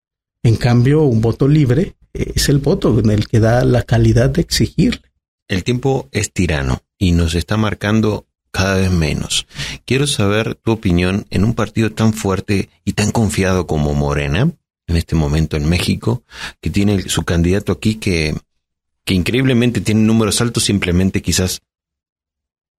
En 0.42 0.56
cambio, 0.56 1.02
un 1.02 1.20
voto 1.20 1.46
libre 1.46 1.96
es 2.12 2.48
el 2.48 2.58
voto 2.58 2.98
en 2.98 3.10
el 3.10 3.28
que 3.28 3.40
da 3.40 3.64
la 3.64 3.82
calidad 3.82 4.30
de 4.30 4.40
exigirle. 4.40 5.02
El 5.48 5.64
tiempo 5.64 6.08
es 6.12 6.32
tirano 6.32 6.82
y 6.98 7.12
nos 7.12 7.34
está 7.34 7.56
marcando 7.56 8.26
cada 8.50 8.76
vez 8.76 8.90
menos. 8.90 9.46
Quiero 9.84 10.06
saber 10.06 10.54
tu 10.54 10.72
opinión 10.72 11.26
en 11.30 11.44
un 11.44 11.54
partido 11.54 11.90
tan 11.90 12.12
fuerte 12.12 12.68
y 12.84 12.92
tan 12.92 13.10
confiado 13.10 13.66
como 13.66 13.94
Morena, 13.94 14.50
en 14.86 14.96
este 14.96 15.14
momento 15.14 15.56
en 15.56 15.68
México, 15.68 16.24
que 16.60 16.70
tiene 16.70 17.02
su 17.02 17.22
candidato 17.22 17.72
aquí 17.72 17.96
que 17.96 18.34
que 19.10 19.14
increíblemente 19.14 19.80
tiene 19.80 20.02
números 20.02 20.40
altos 20.40 20.62
simplemente 20.62 21.20
quizás 21.20 21.62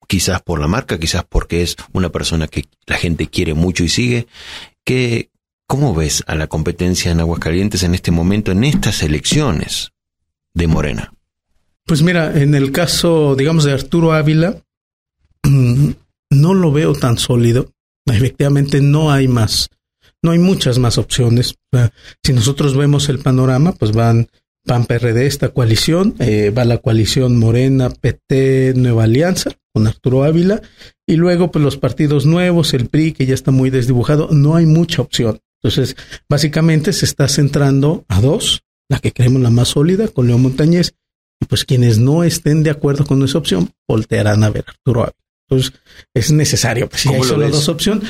quizás 0.07 0.41
por 0.41 0.61
la 0.61 0.67
marca, 0.69 0.97
quizás 0.97 1.25
porque 1.27 1.61
es 1.61 1.75
una 1.91 2.07
persona 2.07 2.47
que 2.47 2.69
la 2.85 2.95
gente 2.95 3.27
quiere 3.27 3.53
mucho 3.53 3.83
y 3.83 3.89
sigue. 3.89 4.27
¿Qué, 4.85 5.29
¿Cómo 5.67 5.93
ves 5.93 6.23
a 6.27 6.35
la 6.35 6.47
competencia 6.47 7.11
en 7.11 7.19
Aguascalientes 7.19 7.83
en 7.83 7.95
este 7.95 8.11
momento, 8.11 8.53
en 8.53 8.63
estas 8.63 9.03
elecciones 9.03 9.91
de 10.53 10.67
Morena? 10.67 11.13
Pues 11.85 12.01
mira, 12.01 12.41
en 12.41 12.55
el 12.55 12.71
caso, 12.71 13.35
digamos, 13.35 13.65
de 13.65 13.73
Arturo 13.73 14.13
Ávila, 14.13 14.63
no 15.43 16.53
lo 16.53 16.71
veo 16.71 16.93
tan 16.93 17.17
sólido. 17.17 17.73
Efectivamente, 18.05 18.79
no 18.79 19.11
hay 19.11 19.27
más, 19.27 19.67
no 20.23 20.31
hay 20.31 20.39
muchas 20.39 20.79
más 20.79 20.97
opciones. 20.97 21.55
Si 22.23 22.31
nosotros 22.31 22.77
vemos 22.77 23.09
el 23.09 23.19
panorama, 23.19 23.73
pues 23.73 23.91
van 23.91 24.29
PAN 24.65 24.85
PRD, 24.85 25.25
esta 25.25 25.49
coalición, 25.49 26.15
eh, 26.19 26.51
va 26.51 26.65
la 26.65 26.77
coalición 26.77 27.37
Morena, 27.37 27.89
PT, 27.89 28.73
Nueva 28.75 29.05
Alianza, 29.05 29.51
con 29.73 29.87
Arturo 29.87 30.23
Ávila, 30.23 30.61
y 31.07 31.15
luego 31.15 31.51
pues 31.51 31.63
los 31.63 31.77
partidos 31.77 32.25
nuevos, 32.25 32.73
el 32.73 32.87
PRI, 32.87 33.13
que 33.13 33.25
ya 33.25 33.33
está 33.33 33.51
muy 33.51 33.69
desdibujado, 33.69 34.29
no 34.31 34.55
hay 34.55 34.65
mucha 34.65 35.01
opción. 35.01 35.39
Entonces, 35.61 35.95
básicamente 36.29 36.93
se 36.93 37.05
está 37.05 37.27
centrando 37.27 38.05
a 38.07 38.21
dos, 38.21 38.63
la 38.89 38.99
que 38.99 39.11
creemos 39.11 39.41
la 39.41 39.49
más 39.49 39.69
sólida, 39.69 40.07
con 40.07 40.27
León 40.27 40.41
Montañez, 40.41 40.93
y 41.39 41.45
pues 41.45 41.65
quienes 41.65 41.97
no 41.97 42.23
estén 42.23 42.63
de 42.63 42.69
acuerdo 42.69 43.05
con 43.05 43.23
esa 43.23 43.37
opción, 43.37 43.71
voltearán 43.87 44.43
a 44.43 44.49
ver 44.49 44.65
a 44.67 44.71
Arturo 44.71 45.01
Ávila. 45.01 45.15
Entonces, 45.49 45.73
es 46.13 46.31
necesario, 46.31 46.87
pues 46.87 47.01
si 47.01 47.09
hay 47.09 47.23
solo 47.23 47.49
dos 47.49 47.67
opciones. 47.67 48.09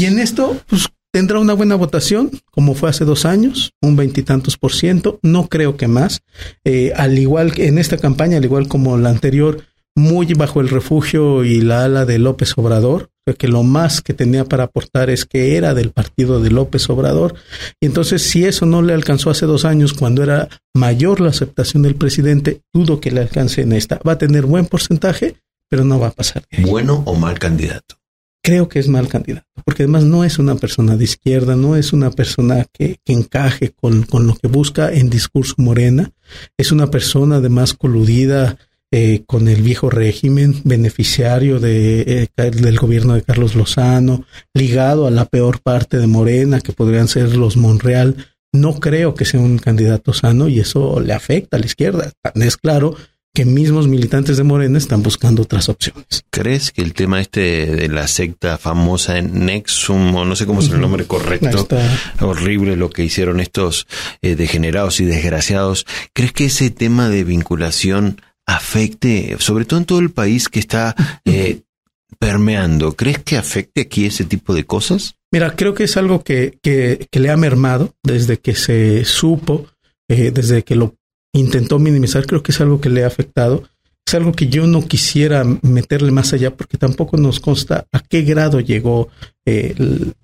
Y 0.00 0.06
en 0.06 0.18
esto, 0.18 0.60
pues 0.66 0.88
tendrá 1.12 1.38
una 1.38 1.54
buena 1.54 1.76
votación, 1.76 2.30
como 2.50 2.74
fue 2.74 2.90
hace 2.90 3.04
dos 3.04 3.24
años, 3.24 3.72
un 3.80 3.96
veintitantos 3.96 4.56
por 4.56 4.72
ciento, 4.72 5.20
no 5.22 5.48
creo 5.48 5.76
que 5.76 5.86
más. 5.86 6.22
Eh, 6.64 6.92
al 6.96 7.18
igual 7.18 7.52
que 7.52 7.68
en 7.68 7.78
esta 7.78 7.98
campaña, 7.98 8.38
al 8.38 8.44
igual 8.44 8.66
como 8.66 8.96
la 8.96 9.10
anterior, 9.10 9.62
muy 9.94 10.32
bajo 10.32 10.60
el 10.60 10.70
refugio 10.70 11.44
y 11.44 11.60
la 11.60 11.84
ala 11.84 12.06
de 12.06 12.18
López 12.18 12.56
Obrador, 12.56 13.10
que 13.38 13.46
lo 13.46 13.62
más 13.62 14.00
que 14.00 14.14
tenía 14.14 14.44
para 14.46 14.64
aportar 14.64 15.10
es 15.10 15.24
que 15.26 15.56
era 15.56 15.74
del 15.74 15.90
partido 15.90 16.40
de 16.40 16.50
López 16.50 16.88
Obrador. 16.90 17.34
Y 17.80 17.86
entonces, 17.86 18.22
si 18.22 18.44
eso 18.44 18.66
no 18.66 18.82
le 18.82 18.94
alcanzó 18.94 19.30
hace 19.30 19.46
dos 19.46 19.64
años, 19.64 19.92
cuando 19.92 20.22
era 20.22 20.48
mayor 20.74 21.20
la 21.20 21.28
aceptación 21.28 21.82
del 21.82 21.94
presidente, 21.94 22.62
dudo 22.72 23.00
que 23.00 23.10
le 23.10 23.20
alcance 23.20 23.60
en 23.60 23.72
esta. 23.72 24.00
Va 24.06 24.12
a 24.12 24.18
tener 24.18 24.46
buen 24.46 24.66
porcentaje, 24.66 25.36
pero 25.68 25.84
no 25.84 26.00
va 26.00 26.08
a 26.08 26.12
pasar. 26.12 26.44
¿Bueno 26.66 27.02
o 27.06 27.14
mal 27.14 27.38
candidato? 27.38 28.01
Creo 28.42 28.68
que 28.68 28.78
es 28.78 28.88
mal 28.88 29.08
candidato, 29.08 29.46
porque 29.64 29.84
además 29.84 30.04
no 30.04 30.24
es 30.24 30.38
una 30.38 30.56
persona 30.56 30.96
de 30.96 31.04
izquierda, 31.04 31.56
no 31.56 31.76
es 31.76 31.92
una 31.92 32.10
persona 32.10 32.66
que, 32.72 32.98
que 33.04 33.12
encaje 33.12 33.72
con, 33.72 34.02
con, 34.02 34.26
lo 34.26 34.34
que 34.34 34.48
busca 34.48 34.92
en 34.92 35.08
discurso 35.08 35.54
morena, 35.58 36.10
es 36.56 36.72
una 36.72 36.88
persona 36.88 37.36
además 37.36 37.74
coludida 37.74 38.58
eh, 38.94 39.22
con 39.26 39.48
el 39.48 39.62
viejo 39.62 39.88
régimen, 39.88 40.60
beneficiario 40.64 41.58
de, 41.58 42.28
eh, 42.36 42.50
del 42.50 42.78
gobierno 42.78 43.14
de 43.14 43.22
Carlos 43.22 43.54
Lozano, 43.54 44.26
ligado 44.52 45.06
a 45.06 45.10
la 45.10 45.24
peor 45.24 45.62
parte 45.62 45.96
de 45.96 46.06
Morena, 46.06 46.60
que 46.60 46.74
podrían 46.74 47.08
ser 47.08 47.34
los 47.34 47.56
Monreal. 47.56 48.16
No 48.52 48.80
creo 48.80 49.14
que 49.14 49.24
sea 49.24 49.40
un 49.40 49.56
candidato 49.56 50.12
sano 50.12 50.46
y 50.46 50.60
eso 50.60 51.00
le 51.00 51.14
afecta 51.14 51.56
a 51.56 51.60
la 51.60 51.64
izquierda. 51.64 52.12
Es 52.34 52.58
claro 52.58 52.94
que 53.34 53.44
mismos 53.46 53.88
militantes 53.88 54.36
de 54.36 54.42
Morena 54.42 54.76
están 54.76 55.02
buscando 55.02 55.42
otras 55.42 55.68
opciones. 55.68 56.24
¿Crees 56.30 56.70
que 56.70 56.82
el 56.82 56.92
tema 56.92 57.20
este 57.20 57.66
de 57.66 57.88
la 57.88 58.06
secta 58.06 58.58
famosa 58.58 59.18
en 59.18 59.46
Nexum, 59.46 60.14
o 60.14 60.24
no 60.24 60.36
sé 60.36 60.44
cómo 60.44 60.60
es 60.60 60.68
el 60.68 60.80
nombre 60.80 61.06
correcto, 61.06 61.66
horrible 62.20 62.76
lo 62.76 62.90
que 62.90 63.04
hicieron 63.04 63.40
estos 63.40 63.86
eh, 64.20 64.36
degenerados 64.36 65.00
y 65.00 65.06
desgraciados, 65.06 65.86
¿crees 66.12 66.32
que 66.32 66.46
ese 66.46 66.70
tema 66.70 67.08
de 67.08 67.24
vinculación 67.24 68.20
afecte, 68.46 69.36
sobre 69.38 69.64
todo 69.64 69.78
en 69.78 69.86
todo 69.86 69.98
el 70.00 70.10
país 70.10 70.48
que 70.48 70.58
está 70.58 70.94
eh, 71.24 71.62
permeando, 72.18 72.94
¿crees 72.96 73.18
que 73.18 73.38
afecte 73.38 73.82
aquí 73.82 74.04
ese 74.04 74.24
tipo 74.24 74.54
de 74.54 74.64
cosas? 74.64 75.16
Mira, 75.32 75.56
creo 75.56 75.72
que 75.72 75.84
es 75.84 75.96
algo 75.96 76.22
que, 76.22 76.58
que, 76.62 77.08
que 77.10 77.20
le 77.20 77.30
ha 77.30 77.36
mermado 77.38 77.94
desde 78.02 78.38
que 78.38 78.54
se 78.54 79.06
supo, 79.06 79.68
eh, 80.08 80.30
desde 80.30 80.62
que 80.62 80.76
lo 80.76 80.96
intentó 81.32 81.78
minimizar, 81.78 82.26
creo 82.26 82.42
que 82.42 82.52
es 82.52 82.60
algo 82.60 82.80
que 82.80 82.90
le 82.90 83.04
ha 83.04 83.06
afectado. 83.06 83.64
Es 84.04 84.14
algo 84.14 84.32
que 84.32 84.48
yo 84.48 84.66
no 84.66 84.86
quisiera 84.86 85.44
meterle 85.62 86.10
más 86.10 86.32
allá 86.32 86.54
porque 86.54 86.76
tampoco 86.76 87.16
nos 87.16 87.40
consta 87.40 87.86
a 87.92 88.00
qué 88.00 88.22
grado 88.22 88.60
llegó 88.60 89.08
eh, 89.46 89.74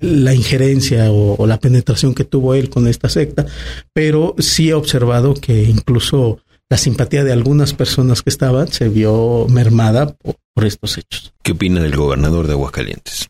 la 0.01 0.35
injerencia 0.35 1.11
o, 1.11 1.37
o, 1.37 1.47
la 1.47 1.61
penetración 1.61 2.15
que 2.15 2.25
tuvo 2.25 2.55
él 2.55 2.71
con 2.71 2.89
esta 2.89 3.09
secta, 3.09 3.47
pero 3.93 4.35
sí 4.39 4.69
he 4.69 4.75
observado 4.75 5.35
que 5.35 5.63
incluso 5.63 6.41
la 6.69 6.77
simpatía 6.77 7.25
de 7.25 7.33
algunas 7.33 7.73
personas 7.73 8.23
que 8.23 8.31
estaban 8.31 8.69
se 8.69 8.89
vio 8.89 9.47
mermada 9.49 10.15
por, 10.15 10.37
por 10.53 10.65
estos 10.65 10.99
hechos. 10.99 11.33
¿Qué 11.43 11.53
opina 11.53 11.81
del 11.81 11.97
gobernador 11.97 12.47
de 12.47 12.55
Aguascalientes? 12.55 13.29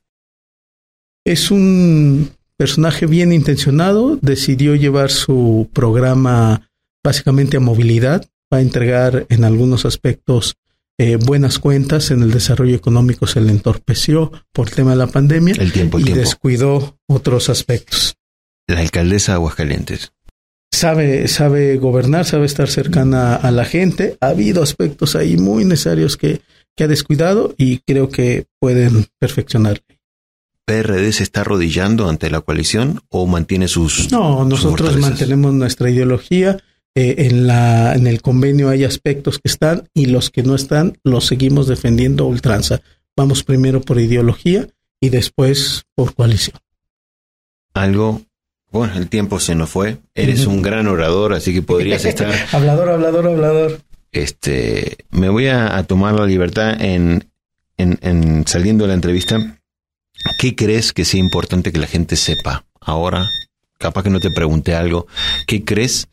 Es 1.25 1.51
un 1.51 2.31
personaje 2.57 3.07
bien 3.07 3.33
intencionado, 3.33 4.19
decidió 4.23 4.75
llevar 4.75 5.11
su 5.11 5.69
programa 5.73 6.68
básicamente 7.09 7.57
a 7.57 7.61
movilidad, 7.61 8.29
va 8.53 8.59
a 8.59 8.61
entregar 8.61 9.25
en 9.31 9.45
algunos 9.45 9.87
aspectos 9.87 10.57
eh, 10.99 11.17
buenas 11.17 11.59
cuentas, 11.59 12.11
en 12.11 12.23
el 12.23 12.31
desarrollo 12.31 12.77
económico 12.77 13.27
se 13.27 13.41
le 13.41 13.51
entorpeció 13.51 14.31
por 14.53 14.69
el 14.69 14.75
tema 14.75 14.91
de 14.91 14.99
la 14.99 15.07
pandemia 15.07 15.55
El 15.59 15.73
tiempo, 15.73 15.97
el 15.97 16.03
y 16.03 16.05
tiempo. 16.07 16.21
descuidó 16.21 16.99
otros 17.07 17.49
aspectos. 17.49 18.17
La 18.67 18.81
alcaldesa 18.81 19.33
de 19.33 19.37
Aguascalientes. 19.37 20.13
Sabe, 20.71 21.29
sabe 21.29 21.79
gobernar, 21.79 22.27
sabe 22.27 22.45
estar 22.45 22.69
cercana 22.69 23.37
a 23.37 23.51
la 23.53 23.65
gente. 23.65 24.19
Ha 24.21 24.29
habido 24.29 24.63
aspectos 24.63 25.17
ahí 25.17 25.39
muy 25.39 25.65
necesarios 25.65 26.19
que, 26.19 26.43
que 26.77 26.85
ha 26.85 26.89
descuidado 26.89 27.55
y 27.57 27.79
creo 27.87 28.11
que 28.11 28.45
pueden 28.61 29.07
perfeccionar. 29.19 29.81
¿PRD 30.67 31.11
se 31.13 31.23
está 31.23 31.41
arrodillando 31.41 32.11
ante 32.11 32.29
la 32.29 32.43
coalición 32.43 33.01
o 33.09 33.27
mantiene 33.27 33.67
sus... 33.67 34.13
No, 34.13 34.45
nosotros 34.45 34.99
mantenemos 34.99 35.55
nuestra 35.55 35.89
ideología. 35.89 36.59
Eh, 37.01 37.27
en, 37.27 37.47
la, 37.47 37.95
en 37.95 38.09
el 38.09 38.21
convenio 38.23 38.71
hay 38.71 38.83
aspectos 38.83 39.39
que 39.39 39.47
están 39.47 39.89
y 39.95 40.07
los 40.07 40.31
que 40.31 40.43
no 40.43 40.57
están 40.57 40.99
los 41.05 41.27
seguimos 41.27 41.69
defendiendo 41.69 42.25
a 42.25 42.27
ultranza. 42.27 42.81
Vamos 43.17 43.45
primero 43.45 43.81
por 43.81 44.01
ideología 44.01 44.67
y 45.01 45.11
después 45.11 45.85
por 45.95 46.13
coalición. 46.17 46.57
Algo... 47.73 48.23
Bueno, 48.73 48.99
el 48.99 49.09
tiempo 49.09 49.39
se 49.39 49.55
nos 49.55 49.71
fue. 49.71 49.99
Eres 50.13 50.47
un 50.47 50.61
gran 50.61 50.89
orador, 50.89 51.35
así 51.35 51.55
que 51.55 51.63
podrías 51.63 52.05
estar... 52.05 52.35
hablador, 52.51 52.89
hablador, 52.89 53.29
hablador. 53.29 53.81
Este, 54.11 54.97
me 55.11 55.29
voy 55.29 55.47
a, 55.47 55.77
a 55.77 55.85
tomar 55.85 56.15
la 56.15 56.27
libertad 56.27 56.83
en, 56.83 57.31
en, 57.77 57.97
en 58.03 58.45
saliendo 58.49 58.85
de 58.85 58.89
la 58.89 58.95
entrevista. 58.95 59.61
¿Qué 60.41 60.57
crees 60.57 60.93
que 60.93 61.05
sea 61.05 61.21
importante 61.21 61.71
que 61.71 61.79
la 61.79 61.87
gente 61.87 62.17
sepa 62.17 62.67
ahora? 62.81 63.25
Capaz 63.79 64.03
que 64.03 64.11
no 64.11 64.19
te 64.19 64.33
pregunté 64.33 64.75
algo. 64.75 65.07
¿Qué 65.47 65.65
crees 65.65 66.09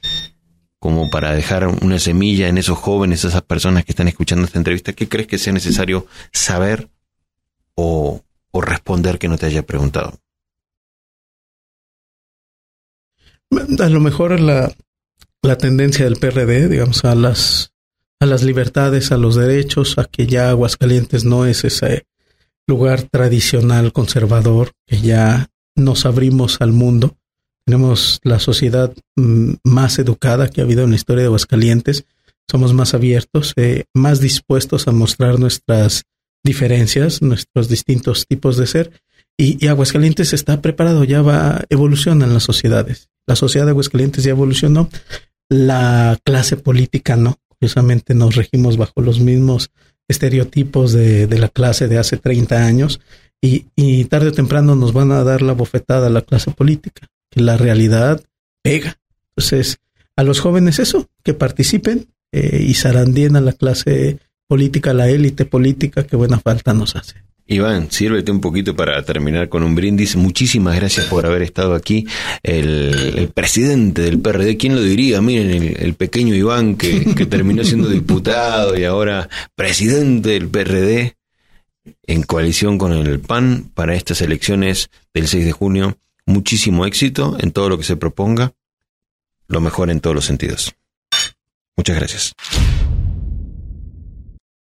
como 0.85 1.09
para 1.09 1.33
dejar 1.33 1.65
una 1.65 1.97
semilla 1.97 2.47
en 2.47 2.59
esos 2.59 2.77
jóvenes, 2.77 3.25
esas 3.25 3.41
personas 3.41 3.85
que 3.85 3.91
están 3.91 4.07
escuchando 4.07 4.45
esta 4.45 4.59
entrevista? 4.59 4.93
¿Qué 4.93 5.09
crees 5.09 5.25
que 5.25 5.39
sea 5.39 5.51
necesario 5.51 6.05
saber 6.31 6.89
o, 7.73 8.21
responder 8.53 9.17
que 9.17 9.27
no 9.27 9.35
te 9.35 9.47
haya 9.47 9.65
preguntado? 9.65 10.19
A 13.79 13.89
lo 13.89 13.99
mejor 13.99 14.39
la, 14.39 14.71
la 15.41 15.57
tendencia 15.57 16.05
del 16.05 16.17
PRD, 16.17 16.67
digamos, 16.67 17.03
a 17.03 17.15
las, 17.15 17.73
a 18.19 18.27
las 18.27 18.43
libertades, 18.43 19.11
a 19.11 19.17
los 19.17 19.33
derechos, 19.33 19.97
a 19.97 20.05
que 20.05 20.27
ya 20.27 20.51
Aguascalientes 20.51 21.25
no 21.25 21.47
es 21.47 21.63
ese 21.63 22.05
lugar 22.67 23.01
tradicional 23.09 23.91
conservador, 23.91 24.73
que 24.85 25.01
ya 25.01 25.47
nos 25.75 26.05
abrimos 26.05 26.61
al 26.61 26.73
mundo. 26.73 27.17
Tenemos 27.65 28.19
la 28.23 28.39
sociedad 28.39 28.93
mm, 29.15 29.53
más 29.63 29.97
educada 29.99 30.49
que 30.49 30.61
ha 30.61 30.63
habido 30.63 30.83
en 30.83 30.91
la 30.91 30.95
historia 30.95 31.21
de 31.21 31.27
Aguascalientes. 31.27 32.05
Somos 32.49 32.73
más 32.73 32.93
abiertos, 32.93 33.53
eh, 33.55 33.85
más 33.93 34.19
dispuestos 34.19 34.87
a 34.87 34.91
mostrar 34.91 35.39
nuestras 35.39 36.03
diferencias, 36.43 37.21
nuestros 37.21 37.67
distintos 37.67 38.27
tipos 38.27 38.57
de 38.57 38.67
ser. 38.67 38.91
Y, 39.37 39.67
Aguascalientes 39.67 40.31
está 40.31 40.61
preparado, 40.61 41.03
ya 41.03 41.21
va, 41.21 41.63
evoluciona 41.69 42.25
en 42.25 42.33
las 42.33 42.43
sociedades. 42.43 43.09
La 43.27 43.35
sociedad 43.35 43.65
de 43.65 43.71
Aguascalientes 43.71 44.23
ya 44.23 44.31
evolucionó, 44.31 44.89
la 45.49 46.17
clase 46.23 46.55
política 46.55 47.15
no. 47.15 47.37
Curiosamente 47.47 48.13
nos 48.13 48.35
regimos 48.35 48.77
bajo 48.77 49.01
los 49.01 49.19
mismos 49.19 49.71
estereotipos 50.07 50.93
de, 50.93 51.25
de 51.25 51.39
la 51.39 51.49
clase 51.49 51.87
de 51.87 51.97
hace 51.97 52.17
30 52.17 52.63
años 52.63 53.01
y, 53.41 53.65
y 53.75 54.05
tarde 54.05 54.29
o 54.29 54.31
temprano 54.31 54.75
nos 54.75 54.93
van 54.93 55.11
a 55.11 55.23
dar 55.23 55.41
la 55.41 55.53
bofetada 55.53 56.07
a 56.07 56.11
la 56.11 56.21
clase 56.21 56.51
política, 56.51 57.07
la 57.35 57.57
realidad 57.57 58.23
pega. 58.61 58.97
Entonces, 59.35 59.77
a 60.15 60.23
los 60.23 60.39
jóvenes 60.39 60.79
eso, 60.79 61.07
que 61.23 61.33
participen 61.33 62.07
eh, 62.31 62.63
y 62.67 62.73
zarandien 62.73 63.35
a 63.35 63.41
la 63.41 63.53
clase 63.53 64.19
política, 64.47 64.93
la 64.93 65.09
élite 65.09 65.45
política, 65.45 66.03
que 66.05 66.15
buena 66.15 66.39
falta 66.39 66.73
nos 66.73 66.95
hace. 66.95 67.23
Iván, 67.47 67.91
sírvete 67.91 68.31
un 68.31 68.41
poquito 68.41 68.75
para 68.75 69.03
terminar 69.03 69.49
con 69.49 69.61
un 69.61 69.75
brindis. 69.75 70.15
Muchísimas 70.15 70.75
gracias 70.75 71.05
por 71.05 71.27
haber 71.27 71.43
estado 71.43 71.75
aquí. 71.75 72.07
El, 72.41 73.13
el 73.17 73.27
presidente 73.29 74.01
del 74.01 74.19
PRD, 74.19 74.57
¿quién 74.57 74.73
lo 74.73 74.81
diría? 74.81 75.21
Miren, 75.21 75.51
el, 75.51 75.77
el 75.77 75.93
pequeño 75.93 76.33
Iván 76.33 76.75
que, 76.75 77.13
que 77.15 77.25
terminó 77.27 77.63
siendo 77.63 77.87
diputado 77.87 78.75
y 78.77 78.83
ahora 78.83 79.29
presidente 79.55 80.29
del 80.29 80.47
PRD 80.47 81.15
en 82.07 82.23
coalición 82.23 82.79
con 82.79 82.93
el 82.93 83.19
PAN 83.19 83.69
para 83.75 83.95
estas 83.95 84.21
elecciones 84.21 84.89
del 85.13 85.27
6 85.27 85.45
de 85.45 85.51
junio. 85.51 85.97
Muchísimo 86.25 86.85
éxito 86.85 87.37
en 87.39 87.51
todo 87.51 87.69
lo 87.69 87.77
que 87.77 87.83
se 87.83 87.97
proponga. 87.97 88.53
Lo 89.47 89.61
mejor 89.61 89.89
en 89.89 90.01
todos 90.01 90.15
los 90.15 90.25
sentidos. 90.25 90.73
Muchas 91.77 91.95
gracias. 91.97 92.33